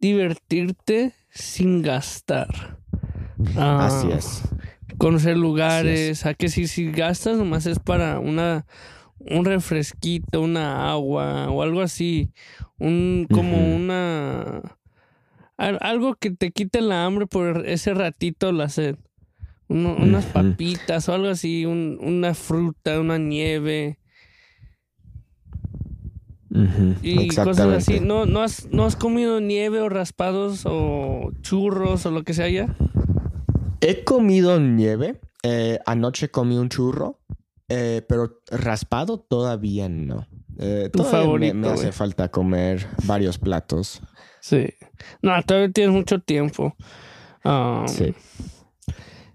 divertirte 0.00 1.12
sin 1.30 1.82
gastar. 1.82 2.78
Así 3.56 4.08
ah, 4.10 4.16
es. 4.16 4.42
Conocer 4.98 5.36
lugares, 5.36 6.24
a 6.24 6.34
que 6.34 6.48
si, 6.48 6.66
si 6.66 6.90
gastas 6.90 7.36
nomás 7.36 7.66
es 7.66 7.78
para 7.78 8.18
una 8.18 8.66
un 9.18 9.44
refresquito, 9.44 10.40
una 10.40 10.90
agua 10.90 11.50
o 11.50 11.62
algo 11.62 11.80
así, 11.80 12.30
un 12.78 13.26
como 13.30 13.74
una 13.74 14.62
algo 15.56 16.14
que 16.16 16.30
te 16.30 16.50
quite 16.50 16.80
la 16.80 17.04
hambre 17.04 17.26
por 17.26 17.66
ese 17.66 17.94
ratito 17.94 18.52
la 18.52 18.68
sed. 18.68 18.96
unas 19.68 20.26
papitas 20.26 21.08
o 21.08 21.14
algo 21.14 21.28
así, 21.28 21.64
una 21.64 22.34
fruta, 22.34 23.00
una 23.00 23.18
nieve. 23.18 23.98
Y 27.02 27.28
cosas 27.28 27.60
así. 27.60 28.00
¿No, 28.00 28.26
no, 28.26 28.42
has, 28.42 28.68
¿No 28.70 28.84
has 28.84 28.96
comido 28.96 29.40
nieve 29.40 29.80
o 29.80 29.88
raspados 29.88 30.62
o 30.64 31.32
churros 31.42 32.06
o 32.06 32.10
lo 32.10 32.22
que 32.24 32.34
sea 32.34 32.48
ya? 32.48 32.74
He 33.80 34.04
comido 34.04 34.58
nieve. 34.60 35.20
Eh, 35.42 35.78
anoche 35.86 36.30
comí 36.30 36.56
un 36.56 36.68
churro, 36.68 37.20
eh, 37.68 38.02
pero 38.08 38.40
raspado 38.50 39.18
todavía 39.18 39.88
no. 39.88 40.26
Eh, 40.58 40.90
tu 40.92 41.04
favorito. 41.04 41.54
Me, 41.54 41.68
hace 41.68 41.92
falta 41.92 42.30
comer 42.30 42.86
varios 43.04 43.38
platos. 43.38 44.00
Sí. 44.40 44.68
No, 45.22 45.40
todavía 45.42 45.70
tienes 45.70 45.94
mucho 45.94 46.20
tiempo. 46.20 46.74
Um, 47.44 47.86
sí. 47.86 48.14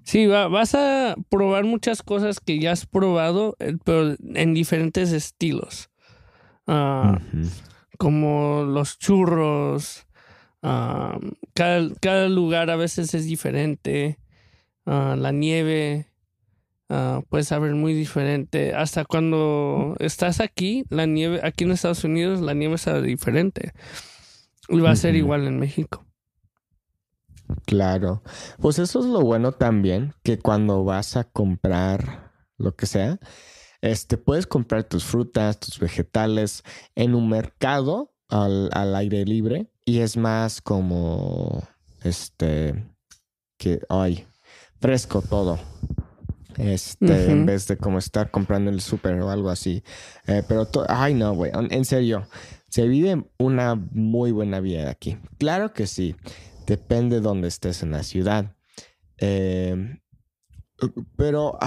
Sí, 0.03 0.25
vas 0.25 0.75
a 0.75 1.15
probar 1.29 1.63
muchas 1.63 2.01
cosas 2.01 2.39
que 2.39 2.59
ya 2.59 2.71
has 2.71 2.85
probado, 2.85 3.55
pero 3.85 4.15
en 4.33 4.53
diferentes 4.53 5.13
estilos. 5.13 5.90
Ah, 6.67 7.19
como 7.97 8.63
los 8.63 8.99
churros. 8.99 10.05
Ah, 10.63 11.17
cada, 11.53 12.29
lugar 12.29 12.69
a 12.69 12.75
veces 12.75 13.13
es 13.13 13.25
diferente. 13.25 14.19
Ah, 14.85 15.15
la 15.17 15.31
nieve 15.31 16.07
puede 17.29 17.43
saber 17.43 17.73
muy 17.73 17.93
diferente. 17.93 18.73
Hasta 18.73 19.05
cuando 19.05 19.95
estás 19.99 20.41
aquí, 20.41 20.83
la 20.89 21.05
nieve, 21.05 21.39
aquí 21.41 21.63
en 21.63 21.71
Estados 21.71 22.03
Unidos, 22.03 22.41
la 22.41 22.53
nieve 22.53 22.77
sabe 22.77 23.01
diferente. 23.03 23.71
Y 24.67 24.79
va 24.79 24.91
a 24.91 24.95
ser 24.95 25.15
igual 25.15 25.47
en 25.47 25.57
México. 25.57 26.05
Claro. 27.65 28.21
Pues 28.59 28.79
eso 28.79 28.99
es 28.99 29.05
lo 29.05 29.21
bueno 29.21 29.51
también, 29.51 30.13
que 30.23 30.39
cuando 30.39 30.83
vas 30.83 31.17
a 31.17 31.23
comprar 31.23 32.31
lo 32.57 32.75
que 32.75 32.85
sea, 32.85 33.19
este, 33.81 34.17
puedes 34.17 34.47
comprar 34.47 34.83
tus 34.83 35.03
frutas, 35.03 35.59
tus 35.59 35.79
vegetales 35.79 36.63
en 36.95 37.15
un 37.15 37.29
mercado 37.29 38.13
al, 38.29 38.69
al 38.73 38.95
aire 38.95 39.25
libre 39.25 39.67
y 39.85 39.99
es 39.99 40.17
más 40.17 40.61
como, 40.61 41.67
este, 42.03 42.85
que, 43.57 43.81
ay, 43.89 44.25
fresco 44.79 45.21
todo. 45.21 45.59
Este, 46.57 47.31
en 47.31 47.45
vez 47.45 47.67
de 47.67 47.77
como 47.77 47.97
estar 47.97 48.29
comprando 48.29 48.69
en 48.69 48.75
el 48.75 48.81
súper 48.81 49.19
o 49.21 49.31
algo 49.31 49.49
así. 49.49 49.83
Eh, 50.27 50.43
pero, 50.47 50.67
ay, 50.87 51.13
no, 51.13 51.33
güey, 51.33 51.51
en 51.53 51.85
serio, 51.85 52.27
se 52.67 52.87
vive 52.87 53.25
una 53.37 53.75
muy 53.75 54.31
buena 54.31 54.59
vida 54.59 54.89
aquí. 54.89 55.17
Claro 55.37 55.73
que 55.73 55.87
sí, 55.87 56.15
depende 56.67 57.15
de 57.15 57.21
dónde 57.21 57.47
estés 57.47 57.83
en 57.83 57.91
la 57.91 58.03
ciudad. 58.03 58.55
Eh, 59.17 60.00
pero 61.15 61.57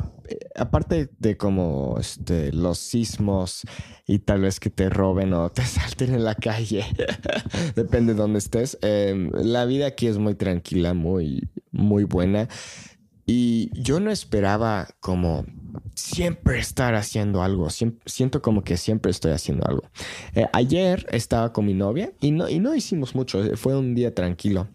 aparte 0.57 1.09
de 1.19 1.37
como 1.37 1.97
este, 1.99 2.53
los 2.53 2.79
sismos 2.79 3.63
y 4.07 4.19
tal 4.19 4.43
vez 4.43 4.61
que 4.61 4.71
te 4.71 4.89
roben 4.91 5.33
o 5.35 5.51
te 5.51 5.63
salten 5.67 6.15
en 6.15 6.25
la 6.25 6.35
calle, 6.35 6.85
depende 7.77 8.15
de 8.15 8.19
dónde 8.19 8.39
estés, 8.39 8.79
em, 8.83 9.31
la 9.33 9.65
vida 9.65 9.87
aquí 9.87 10.07
es 10.07 10.19
muy 10.19 10.35
tranquila, 10.35 10.95
muy, 10.95 11.49
muy 11.71 12.05
buena. 12.05 12.49
Y 13.27 13.71
yo 13.73 14.01
no 14.01 14.11
esperaba 14.11 14.89
como 15.01 15.47
siempre 15.95 16.59
estar 16.59 16.95
haciendo 16.95 17.43
algo. 17.43 17.69
siento 17.71 18.43
como 18.43 18.63
que 18.65 18.77
siempre 18.77 19.11
estoy 19.11 19.33
haciendo 19.33 19.67
algo. 19.67 19.89
Eh, 20.35 20.47
ayer 20.53 21.07
estaba 21.11 21.53
con 21.53 21.65
mi 21.65 21.73
novia 21.73 22.13
y 22.21 22.33
no, 22.33 22.51
y 22.51 22.59
no 22.59 22.75
hicimos 22.75 23.15
mucho. 23.15 23.43
Eh, 23.43 23.57
fue 23.57 23.77
un 23.77 23.95
día 23.95 24.15
tranquilo. 24.15 24.69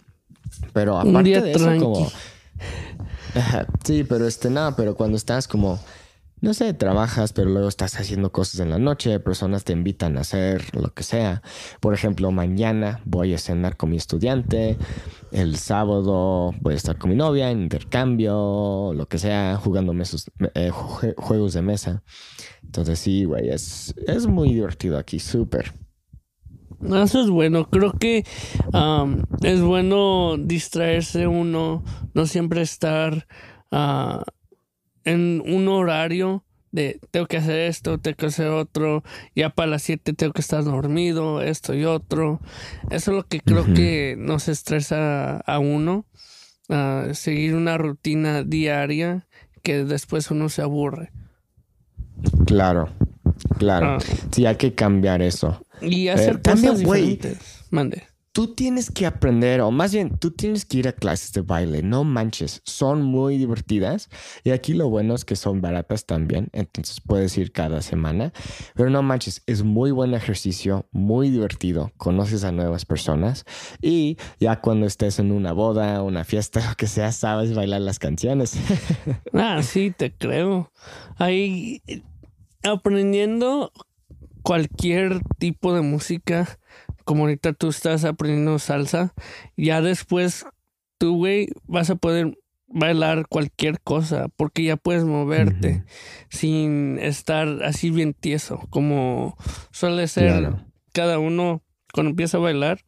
Pero 0.73 0.97
aparte 0.97 1.41
de 1.41 1.51
eso, 1.51 1.77
como. 1.77 2.11
Sí, 3.83 4.03
pero 4.03 4.27
este 4.27 4.49
nada, 4.49 4.75
pero 4.75 4.95
cuando 4.95 5.17
estás 5.17 5.47
como 5.47 5.79
no 6.41 6.53
sé, 6.53 6.73
trabajas, 6.73 7.33
pero 7.33 7.49
luego 7.49 7.67
estás 7.67 7.99
haciendo 7.99 8.31
cosas 8.31 8.61
en 8.61 8.69
la 8.69 8.79
noche, 8.79 9.19
personas 9.19 9.65
te 9.65 9.73
invitan 9.73 10.17
a 10.17 10.21
hacer 10.21 10.73
lo 10.73 10.93
que 10.93 11.03
sea. 11.03 11.41
Por 11.81 11.93
ejemplo, 11.93 12.31
mañana 12.31 13.01
voy 13.05 13.33
a 13.33 13.37
cenar 13.37 13.75
con 13.75 13.89
mi 13.89 13.97
estudiante, 13.97 14.77
el 15.31 15.57
sábado 15.57 16.53
voy 16.61 16.73
a 16.75 16.77
estar 16.77 16.97
con 16.97 17.09
mi 17.09 17.17
novia 17.17 17.51
en 17.51 17.61
intercambio, 17.61 18.93
lo 18.93 19.05
que 19.07 19.17
sea, 19.17 19.57
jugando 19.57 19.93
eh, 20.53 20.71
juegos 20.71 21.53
de 21.53 21.61
mesa. 21.61 22.03
Entonces 22.63 22.99
sí, 22.99 23.25
güey, 23.25 23.49
es, 23.49 23.93
es 24.07 24.25
muy 24.25 24.53
divertido 24.53 24.97
aquí, 24.97 25.19
súper. 25.19 25.73
Eso 26.83 27.21
es 27.21 27.29
bueno, 27.29 27.69
creo 27.69 27.93
que 27.93 28.25
es 29.43 29.61
bueno 29.61 30.37
distraerse 30.37 31.27
uno, 31.27 31.83
no 32.13 32.25
siempre 32.25 32.61
estar... 32.61 33.27
Uh, 33.71 34.23
en 35.03 35.41
un 35.45 35.67
horario 35.67 36.43
de 36.71 36.99
tengo 37.11 37.25
que 37.25 37.37
hacer 37.37 37.59
esto, 37.61 37.97
tengo 37.97 38.17
que 38.17 38.27
hacer 38.27 38.47
otro, 38.47 39.03
ya 39.35 39.49
para 39.49 39.71
las 39.71 39.83
7 39.83 40.13
tengo 40.13 40.33
que 40.33 40.41
estar 40.41 40.63
dormido, 40.63 41.41
esto 41.41 41.73
y 41.73 41.85
otro. 41.85 42.39
Eso 42.91 43.11
es 43.11 43.17
lo 43.17 43.23
que 43.23 43.39
creo 43.39 43.65
que 43.65 44.15
nos 44.17 44.47
estresa 44.47 45.37
a 45.37 45.59
uno, 45.59 46.05
seguir 47.13 47.55
una 47.55 47.77
rutina 47.77 48.43
diaria 48.43 49.27
que 49.63 49.83
después 49.83 50.29
uno 50.31 50.49
se 50.49 50.61
aburre. 50.61 51.11
Claro, 52.45 52.89
claro. 53.57 53.97
Ah. 53.99 53.99
Sí, 54.31 54.45
hay 54.45 54.57
que 54.57 54.75
cambiar 54.75 55.21
eso. 55.21 55.65
Y 55.81 56.07
hacer 56.09 56.35
eh, 56.37 56.41
cosas 56.51 56.79
diferentes. 56.79 57.37
Mande 57.69 58.03
tú 58.39 58.53
tienes 58.53 58.91
que 58.91 59.05
aprender, 59.05 59.59
o 59.61 59.69
más 59.69 59.93
bien, 59.93 60.17
tú 60.17 60.31
tienes 60.31 60.63
que 60.63 60.77
ir 60.77 60.87
a 60.87 60.93
clases 60.93 61.33
de 61.33 61.41
baile, 61.41 61.81
no 61.81 62.03
manches, 62.03 62.61
son 62.63 63.01
muy 63.01 63.37
divertidas 63.37 64.09
y 64.43 64.51
aquí 64.51 64.73
lo 64.73 64.89
bueno 64.89 65.15
es 65.15 65.25
que 65.25 65.35
son 65.35 65.61
baratas 65.61 66.05
también, 66.05 66.49
entonces 66.53 67.01
puedes 67.01 67.37
ir 67.37 67.51
cada 67.51 67.81
semana, 67.81 68.31
pero 68.75 68.89
no 68.89 69.01
manches, 69.01 69.43
es 69.45 69.63
muy 69.63 69.91
buen 69.91 70.13
ejercicio, 70.13 70.87
muy 70.91 71.29
divertido, 71.29 71.91
conoces 71.97 72.43
a 72.43 72.51
nuevas 72.51 72.85
personas 72.85 73.45
y 73.81 74.17
ya 74.39 74.61
cuando 74.61 74.85
estés 74.85 75.19
en 75.19 75.31
una 75.31 75.51
boda, 75.51 76.01
una 76.03 76.23
fiesta, 76.23 76.61
lo 76.69 76.75
que 76.75 76.87
sea, 76.87 77.11
sabes 77.11 77.53
bailar 77.53 77.81
las 77.81 77.99
canciones. 77.99 78.55
ah, 79.33 79.61
sí, 79.63 79.91
te 79.91 80.13
creo. 80.13 80.71
Ahí 81.17 81.81
aprendiendo 82.63 83.71
cualquier 84.43 85.21
tipo 85.37 85.73
de 85.73 85.81
música 85.81 86.59
como 87.05 87.23
ahorita 87.23 87.53
tú 87.53 87.69
estás 87.69 88.05
aprendiendo 88.05 88.59
salsa, 88.59 89.15
ya 89.57 89.81
después 89.81 90.45
tú, 90.99 91.17
güey, 91.17 91.49
vas 91.65 91.89
a 91.89 91.95
poder 91.95 92.37
bailar 92.67 93.27
cualquier 93.27 93.81
cosa 93.81 94.27
porque 94.35 94.61
ya 94.63 94.77
puedes 94.77 95.05
moverte 95.05 95.83
sin 96.29 96.99
estar 96.99 97.63
así 97.63 97.89
bien 97.89 98.13
tieso 98.13 98.67
como 98.69 99.35
suele 99.71 100.07
ser 100.07 100.53
cada 100.93 101.17
uno 101.17 101.63
cuando 101.91 102.11
empieza 102.11 102.37
a 102.37 102.41
bailar 102.41 102.81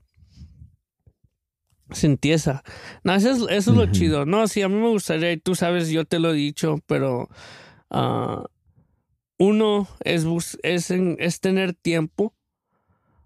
se 1.90 2.08
entiesa. 2.08 2.64
No, 3.04 3.16
eso 3.16 3.50
es, 3.50 3.68
lo 3.68 3.86
chido. 3.88 4.26
No, 4.26 4.48
sí, 4.48 4.62
a 4.62 4.70
mí 4.70 4.76
me 4.76 4.88
gustaría, 4.88 5.32
y 5.34 5.38
tú 5.38 5.56
sabes, 5.56 5.90
yo 5.90 6.06
te 6.06 6.20
lo 6.20 6.32
he 6.32 6.36
dicho, 6.36 6.78
pero 6.88 7.28
ah, 7.90 8.46
uno 9.42 9.88
es, 10.04 10.26
es, 10.62 10.92
es, 10.92 11.40
tener 11.40 11.74
tiempo. 11.74 12.36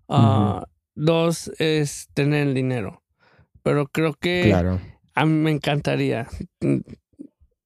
Uh, 0.08 0.62
Dos 0.96 1.52
es 1.60 2.08
tener 2.14 2.48
el 2.48 2.54
dinero. 2.54 3.04
Pero 3.64 3.88
creo 3.88 4.14
que 4.14 4.54
a 5.14 5.26
mí 5.26 5.34
me 5.34 5.52
encantaría. 5.52 6.28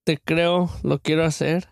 Te 0.03 0.17
creo, 0.17 0.71
lo 0.81 0.97
quiero 0.97 1.25
hacer. 1.25 1.69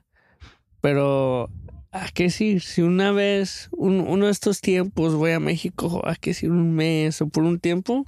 Pero 0.79 1.49
¿a 1.91 2.09
qué 2.13 2.23
decir? 2.23 2.61
Si 2.61 2.83
una 2.83 3.11
vez, 3.11 3.69
uno 3.71 4.27
de 4.27 4.31
estos 4.31 4.61
tiempos 4.61 5.15
voy 5.15 5.31
a 5.31 5.39
México, 5.39 6.03
¿a 6.05 6.13
qué 6.15 6.29
decir? 6.29 6.51
Un 6.51 6.75
mes 6.75 7.19
o 7.23 7.27
por 7.27 7.43
un 7.43 7.59
tiempo, 7.59 8.05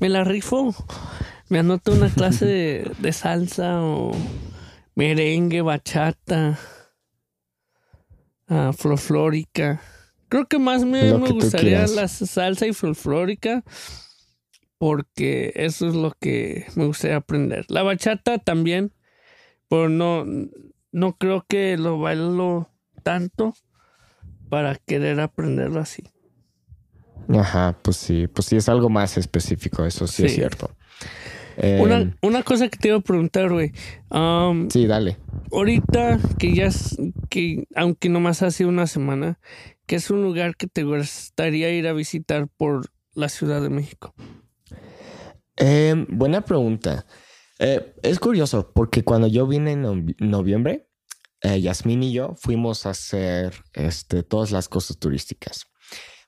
me 0.00 0.08
la 0.08 0.24
rifo. 0.24 0.74
Me 1.50 1.58
anoto 1.58 1.92
una 1.92 2.08
clase 2.08 2.46
de, 2.46 2.90
de 3.00 3.12
salsa 3.12 3.82
o 3.82 4.12
merengue, 4.94 5.60
bachata, 5.60 6.58
uh, 8.48 8.72
folclórica. 8.72 9.80
Creo 10.28 10.46
que 10.46 10.58
más 10.58 10.84
me, 10.84 11.12
gustaría 11.12 11.86
la 11.86 12.08
salsa 12.08 12.66
y 12.66 12.72
folclórica 12.72 13.62
porque 14.78 15.52
eso 15.54 15.88
es 15.88 15.94
lo 15.94 16.12
que 16.12 16.66
me 16.74 16.86
gustaría 16.86 17.16
aprender. 17.16 17.64
La 17.68 17.82
bachata 17.82 18.38
también, 18.38 18.92
pero 19.68 19.88
no, 19.88 20.24
no 20.92 21.16
creo 21.16 21.44
que 21.48 21.76
lo 21.76 21.98
bailo 21.98 22.70
tanto 23.02 23.54
para 24.48 24.76
querer 24.76 25.20
aprenderlo 25.20 25.80
así. 25.80 26.04
Ajá, 27.28 27.76
pues 27.82 27.96
sí, 27.96 28.28
pues 28.28 28.46
sí 28.46 28.56
es 28.56 28.68
algo 28.68 28.88
más 28.88 29.16
específico, 29.16 29.84
eso 29.84 30.06
sí, 30.06 30.26
es 30.26 30.34
cierto. 30.34 30.70
Una, 31.56 32.00
em, 32.00 32.14
una, 32.22 32.42
cosa 32.42 32.68
que 32.68 32.78
te 32.78 32.88
iba 32.88 32.98
a 32.98 33.00
preguntar, 33.00 33.50
güey. 33.50 33.72
sí, 34.70 34.86
dale. 34.86 35.16
Ahorita 35.52 36.18
que 36.38 36.54
ya, 36.54 36.68
que 37.28 37.64
aunque 37.74 38.08
nomás 38.08 38.42
hace 38.42 38.66
una 38.66 38.86
semana, 38.86 39.38
¿Qué 39.86 39.94
es 39.94 40.10
un 40.10 40.20
lugar 40.20 40.56
que 40.56 40.66
te 40.66 40.82
gustaría 40.82 41.70
ir 41.70 41.86
a 41.86 41.92
visitar 41.92 42.48
por 42.48 42.90
la 43.14 43.28
Ciudad 43.28 43.62
de 43.62 43.70
México? 43.70 44.12
Em, 45.54 46.06
buena 46.10 46.40
pregunta. 46.40 47.06
Eh, 47.60 47.94
es 48.02 48.18
curioso 48.18 48.72
porque 48.74 49.04
cuando 49.04 49.28
yo 49.28 49.46
vine 49.46 49.72
en 49.72 50.16
noviembre, 50.18 50.88
eh, 51.40 51.60
Yasmín 51.60 52.02
y 52.02 52.12
yo 52.12 52.34
fuimos 52.36 52.84
a 52.84 52.90
hacer 52.90 53.54
este, 53.74 54.24
todas 54.24 54.50
las 54.50 54.68
cosas 54.68 54.98
turísticas. 54.98 55.66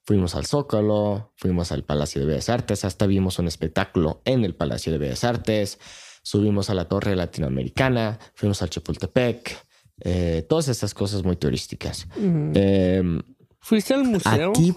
Fuimos 0.09 0.35
al 0.35 0.47
Zócalo, 0.47 1.35
fuimos 1.37 1.71
al 1.71 1.85
Palacio 1.85 2.23
de 2.23 2.29
Bellas 2.29 2.49
Artes, 2.49 2.87
hasta 2.87 3.07
vimos 3.07 3.39
un 3.39 3.47
espectáculo 3.47 4.23
en 4.25 4.43
el 4.43 4.55
Palacio 4.55 4.91
de 4.91 4.97
Bellas 4.97 5.23
Artes, 5.23 5.79
subimos 6.23 6.71
a 6.71 6.75
la 6.75 6.87
Torre 6.87 7.15
Latinoamericana, 7.15 8.19
fuimos 8.35 8.63
al 8.63 8.71
Chapultepec, 8.71 9.55
eh, 10.01 10.47
todas 10.49 10.69
estas 10.69 10.95
cosas 10.95 11.25
muy 11.25 11.37
turísticas. 11.37 12.09
Em, 12.17 13.21
¿Fuiste 13.61 13.93
al 13.93 14.05
museo? 14.05 14.49
Aquí, 14.49 14.75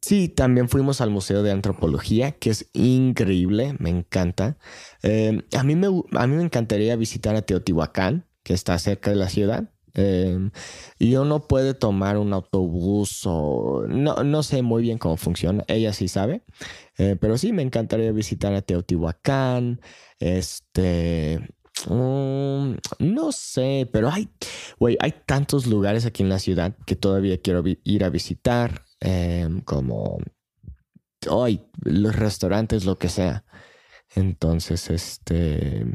sí, 0.00 0.30
también 0.30 0.70
fuimos 0.70 1.02
al 1.02 1.10
Museo 1.10 1.42
de 1.42 1.50
Antropología, 1.50 2.32
que 2.32 2.48
es 2.48 2.70
increíble, 2.72 3.76
me 3.80 3.90
encanta. 3.90 4.56
Em, 5.02 5.42
a, 5.54 5.62
mí 5.62 5.76
me, 5.76 5.88
a 5.88 6.26
mí 6.26 6.36
me 6.36 6.42
encantaría 6.42 6.96
visitar 6.96 7.36
a 7.36 7.42
Teotihuacán, 7.42 8.26
que 8.42 8.54
está 8.54 8.78
cerca 8.78 9.10
de 9.10 9.16
la 9.16 9.28
ciudad. 9.28 9.74
Em, 9.96 10.50
y 10.98 11.16
uno 11.16 11.40
puede 11.48 11.72
tomar 11.72 12.18
un 12.18 12.34
autobús 12.34 13.22
o 13.24 13.86
no, 13.88 14.22
no 14.24 14.42
sé 14.42 14.60
muy 14.60 14.82
bien 14.82 14.98
cómo 14.98 15.16
funciona, 15.16 15.64
ella 15.68 15.94
sí 15.94 16.06
sabe, 16.08 16.42
eh, 16.98 17.16
pero 17.18 17.38
sí 17.38 17.52
me 17.52 17.62
encantaría 17.62 18.12
visitar 18.12 18.52
a 18.52 18.60
Teotihuacán, 18.60 19.80
este, 20.18 21.40
mm, 21.88 22.74
no 22.98 23.32
sé, 23.32 23.88
pero 23.90 24.10
hay, 24.10 24.28
güey, 24.78 24.98
hay 25.00 25.14
tantos 25.24 25.66
lugares 25.66 26.04
aquí 26.04 26.22
en 26.22 26.28
la 26.28 26.40
ciudad 26.40 26.76
que 26.86 26.96
todavía 26.96 27.40
quiero 27.40 27.62
ir 27.64 28.04
a 28.04 28.10
visitar, 28.10 28.84
em, 29.00 29.62
como 29.62 30.18
hoy, 31.30 31.62
los 31.82 32.14
restaurantes, 32.16 32.84
lo 32.84 32.98
que 32.98 33.08
sea. 33.08 33.44
Entonces, 34.14 34.90
este, 34.90 35.86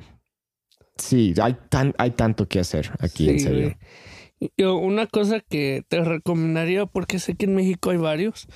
Sí, 1.01 1.33
hay, 1.41 1.57
tan, 1.69 1.93
hay 1.97 2.11
tanto 2.11 2.47
que 2.47 2.59
hacer 2.59 2.91
aquí, 2.99 3.29
en 3.29 3.39
serio. 3.39 3.77
Yo, 4.55 4.75
una 4.75 5.07
cosa 5.07 5.39
que 5.39 5.83
te 5.87 6.03
recomendaría, 6.03 6.85
porque 6.85 7.19
sé 7.19 7.35
que 7.35 7.45
en 7.45 7.55
México 7.55 7.89
hay 7.89 7.97
varios, 7.97 8.47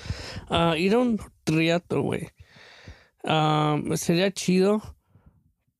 uh, 0.49 0.75
ir 0.75 0.93
a 0.93 0.99
un 0.99 1.19
triatlo, 1.43 2.01
güey. 2.01 2.29
Uh, 3.23 3.95
sería 3.97 4.31
chido, 4.31 4.95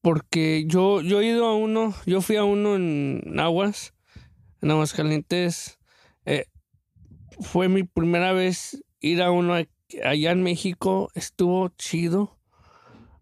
porque 0.02 0.66
yo, 0.68 1.02
yo 1.02 1.22
he 1.22 1.28
ido 1.28 1.46
a 1.46 1.56
uno, 1.56 1.94
yo 2.06 2.22
fui 2.22 2.36
a 2.36 2.44
uno 2.44 2.76
en 2.76 3.40
Aguas, 3.40 3.94
en 4.62 4.72
Aguascalientes. 4.72 5.80
Eh, 6.26 6.46
fue 7.40 7.70
mi 7.70 7.84
primera 7.84 8.34
vez 8.34 8.84
ir 9.00 9.22
a 9.22 9.30
uno 9.32 9.56
allá 10.04 10.32
en 10.32 10.42
México, 10.42 11.10
estuvo 11.14 11.70
chido. 11.78 12.40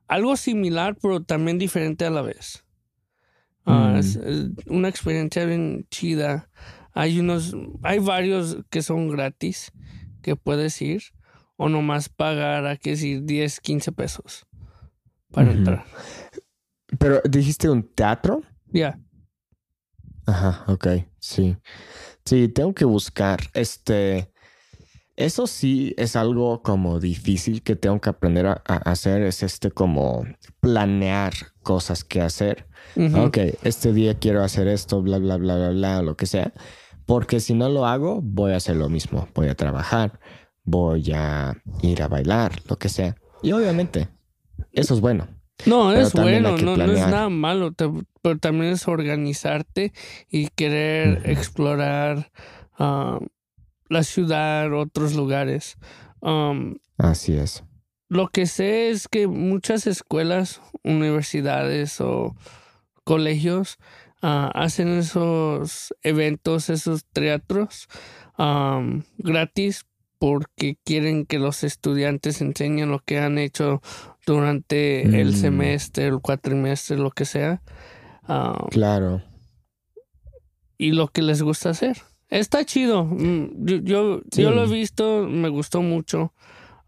Algo 0.07 0.37
similar, 0.37 0.95
pero 1.01 1.21
también 1.23 1.57
diferente 1.57 2.05
a 2.05 2.09
la 2.09 2.21
vez. 2.21 2.62
Mm. 3.65 3.95
es, 3.97 4.19
una 4.67 4.89
experiencia 4.89 5.45
bien 5.45 5.85
chida. 5.89 6.49
Hay 6.93 7.19
unos, 7.19 7.55
hay 7.81 7.99
varios 7.99 8.57
que 8.69 8.81
son 8.81 9.09
gratis 9.09 9.71
que 10.21 10.35
puedes 10.35 10.81
ir 10.81 11.03
o 11.57 11.69
nomás 11.69 12.09
pagar 12.09 12.65
a 12.65 12.77
que 12.77 12.91
decir 12.91 13.23
10, 13.23 13.59
15 13.59 13.91
pesos 13.91 14.45
para 15.31 15.51
entrar. 15.51 15.85
Pero 16.99 17.21
dijiste 17.29 17.69
un 17.69 17.83
teatro? 17.83 18.41
Ya. 18.67 18.99
Ajá, 20.25 20.63
ok, 20.67 20.87
sí. 21.19 21.57
Sí, 22.25 22.47
tengo 22.47 22.73
que 22.73 22.85
buscar. 22.85 23.39
Este, 23.53 24.31
eso 25.15 25.47
sí 25.47 25.93
es 25.97 26.15
algo 26.15 26.61
como 26.63 26.99
difícil 26.99 27.61
que 27.61 27.75
tengo 27.75 28.01
que 28.01 28.09
aprender 28.09 28.47
a 28.47 28.61
hacer. 28.65 29.21
Es 29.21 29.43
este 29.43 29.71
como 29.71 30.25
planear 30.59 31.33
cosas 31.61 32.03
que 32.03 32.21
hacer. 32.21 32.67
Ok, 33.15 33.37
este 33.63 33.93
día 33.93 34.17
quiero 34.19 34.43
hacer 34.43 34.67
esto, 34.67 35.01
bla, 35.01 35.17
bla, 35.17 35.37
bla, 35.37 35.55
bla, 35.55 35.69
bla, 35.69 36.01
lo 36.01 36.15
que 36.15 36.25
sea. 36.25 36.53
Porque 37.05 37.39
si 37.39 37.53
no 37.53 37.69
lo 37.69 37.85
hago, 37.85 38.21
voy 38.21 38.53
a 38.53 38.57
hacer 38.57 38.75
lo 38.75 38.89
mismo. 38.89 39.27
Voy 39.35 39.49
a 39.49 39.55
trabajar, 39.55 40.19
voy 40.63 41.11
a 41.13 41.61
ir 41.81 42.01
a 42.01 42.07
bailar, 42.07 42.53
lo 42.67 42.77
que 42.77 42.89
sea. 42.89 43.15
Y 43.41 43.51
obviamente, 43.51 44.09
eso 44.71 44.93
es 44.93 45.01
bueno. 45.01 45.27
No, 45.65 45.93
es 45.93 46.13
bueno, 46.13 46.57
no, 46.57 46.75
no, 46.77 46.91
es 46.91 47.07
nada 47.07 47.29
malo, 47.29 47.73
pero 48.21 48.37
también 48.39 48.73
es 48.73 48.87
organizarte 48.87 49.93
y 50.29 50.47
querer 50.47 51.21
explorar 51.25 52.31
ah, 52.79 53.19
la 53.89 54.03
ciudad, 54.03 54.71
otros 54.73 55.13
lugares. 55.15 55.77
Um, 56.21 56.77
Así 56.97 57.33
es. 57.35 57.63
Lo 58.09 58.27
que 58.27 58.45
sé 58.45 58.89
es 58.89 59.07
que 59.07 59.27
muchas 59.27 59.87
escuelas, 59.87 60.61
universidades 60.83 61.99
o 61.99 62.35
colegios 63.03 63.77
ah, 64.21 64.51
hacen 64.53 64.89
esos 64.89 65.93
eventos, 66.03 66.69
esos 66.69 67.05
teatros 67.05 67.87
gratis 69.17 69.85
porque 70.19 70.77
quieren 70.85 71.25
que 71.25 71.37
los 71.37 71.63
estudiantes 71.63 72.41
enseñen 72.41 72.89
lo 72.89 72.99
que 72.99 73.19
han 73.19 73.37
hecho 73.37 73.81
durante 74.25 75.19
el 75.19 75.31
mm. 75.31 75.35
semestre, 75.35 76.07
el 76.07 76.19
cuatrimestre, 76.19 76.97
lo 76.97 77.11
que 77.11 77.25
sea. 77.25 77.61
claro. 78.71 79.21
Y 80.77 80.91
lo 80.91 81.07
que 81.09 81.21
les 81.21 81.41
gusta 81.41 81.71
hacer. 81.71 81.97
Está 82.33 82.65
chido. 82.65 83.05
Mm, 83.05 83.63
yo, 83.83 84.21
yo 84.31 84.49
lo 84.49 84.63
he 84.63 84.67
visto, 84.67 85.27
me 85.29 85.49
gustó 85.49 85.83
mucho. 85.83 86.33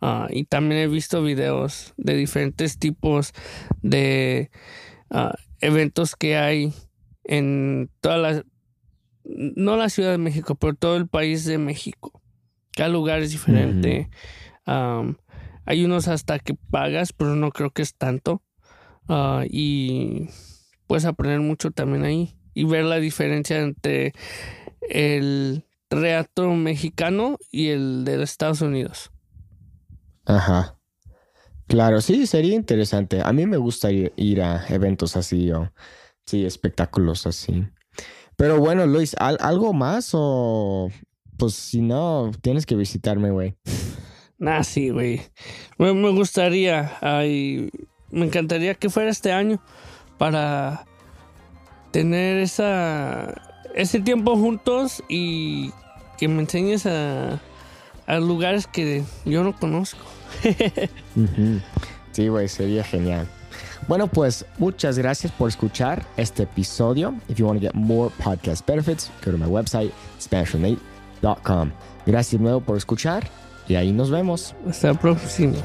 Ah, 0.01 0.27
y 0.31 0.45
también 0.45 0.81
he 0.81 0.87
visto 0.87 1.21
videos 1.21 1.93
de 1.97 2.15
diferentes 2.15 2.79
tipos 2.79 3.31
de 3.83 4.49
ah, 5.11 5.35
eventos 5.61 6.15
que 6.15 6.35
hay 6.35 6.73
en 7.23 7.91
toda 8.01 8.17
la, 8.17 8.43
no 9.23 9.77
la 9.77 9.89
Ciudad 9.89 10.09
de 10.09 10.17
México, 10.17 10.55
pero 10.55 10.73
todo 10.73 10.97
el 10.97 11.07
país 11.07 11.45
de 11.45 11.59
México. 11.59 12.23
Cada 12.75 12.89
lugar 12.89 13.19
es 13.19 13.31
diferente. 13.31 14.09
hay 14.65 15.85
unos 15.85 16.07
hasta 16.07 16.39
que 16.39 16.55
pagas, 16.71 17.13
pero 17.13 17.35
no 17.35 17.51
creo 17.51 17.69
que 17.69 17.83
es 17.83 17.93
tanto. 17.93 18.41
Ah, 19.07 19.43
y 19.47 20.27
puedes 20.87 21.05
aprender 21.05 21.41
mucho 21.41 21.69
también 21.69 22.03
ahí 22.03 22.35
y 22.55 22.63
ver 22.63 22.85
la 22.85 22.99
diferencia 22.99 23.59
entre 23.59 24.13
el 24.89 25.65
teatro 25.87 26.53
mexicano 26.53 27.37
y 27.51 27.69
el 27.69 28.05
de 28.05 28.21
Estados 28.23 28.61
Unidos. 28.61 29.11
Ajá. 30.25 30.77
Claro, 31.67 32.01
sí, 32.01 32.27
sería 32.27 32.55
interesante. 32.55 33.21
A 33.23 33.33
mí 33.33 33.45
me 33.45 33.57
gusta 33.57 33.91
ir, 33.91 34.41
a 34.41 34.65
eventos 34.69 35.15
así 35.17 35.51
o 35.51 35.71
sí, 36.25 36.45
espectáculos 36.45 37.25
así. 37.25 37.67
Pero 38.35 38.59
bueno, 38.59 38.85
Luis, 38.85 39.15
¿algo 39.17 39.73
más 39.73 40.09
o 40.13 40.89
pues 41.37 41.53
si 41.53 41.81
no, 41.81 42.31
tienes 42.41 42.65
que 42.65 42.75
visitarme, 42.75 43.31
güey? 43.31 43.55
Nah, 44.37 44.63
sí, 44.63 44.89
güey. 44.89 45.21
Me, 45.77 45.91
gustaría, 46.11 46.97
ay, 47.01 47.69
me 48.11 48.25
encantaría 48.25 48.75
que 48.75 48.89
fuera 48.89 49.09
este 49.09 49.31
año 49.31 49.61
para 50.17 50.85
tener 51.91 52.39
esa 52.39 53.54
ese 53.75 53.99
tiempo 53.99 54.35
juntos 54.35 55.03
y 55.07 55.71
que 56.17 56.27
me 56.27 56.41
enseñes 56.41 56.85
a, 56.85 57.39
a 58.07 58.17
lugares 58.19 58.65
que 58.67 59.03
yo 59.25 59.43
no 59.43 59.55
conozco. 59.55 59.99
Sí, 62.11 62.29
güey, 62.29 62.47
sería 62.47 62.81
genial. 62.81 63.27
Bueno, 63.89 64.07
pues 64.07 64.45
muchas 64.57 64.97
gracias 64.97 65.33
por 65.33 65.49
escuchar 65.49 66.05
este 66.15 66.43
episodio. 66.43 67.13
If 67.27 67.37
you 67.37 67.45
want 67.45 67.59
to 67.59 67.67
get 67.67 67.75
more 67.75 68.09
podcast 68.23 68.65
benefits, 68.65 69.11
go 69.25 69.31
to 69.31 69.37
my 69.37 69.47
website, 69.47 69.91
SpanishWithNate.com. 70.21 71.71
Gracias 72.05 72.39
de 72.39 72.43
nuevo 72.43 72.61
por 72.61 72.77
escuchar 72.77 73.27
y 73.67 73.75
ahí 73.75 73.91
nos 73.91 74.09
vemos. 74.11 74.55
Hasta 74.65 74.93
la 74.93 74.99
próxima. 74.99 75.57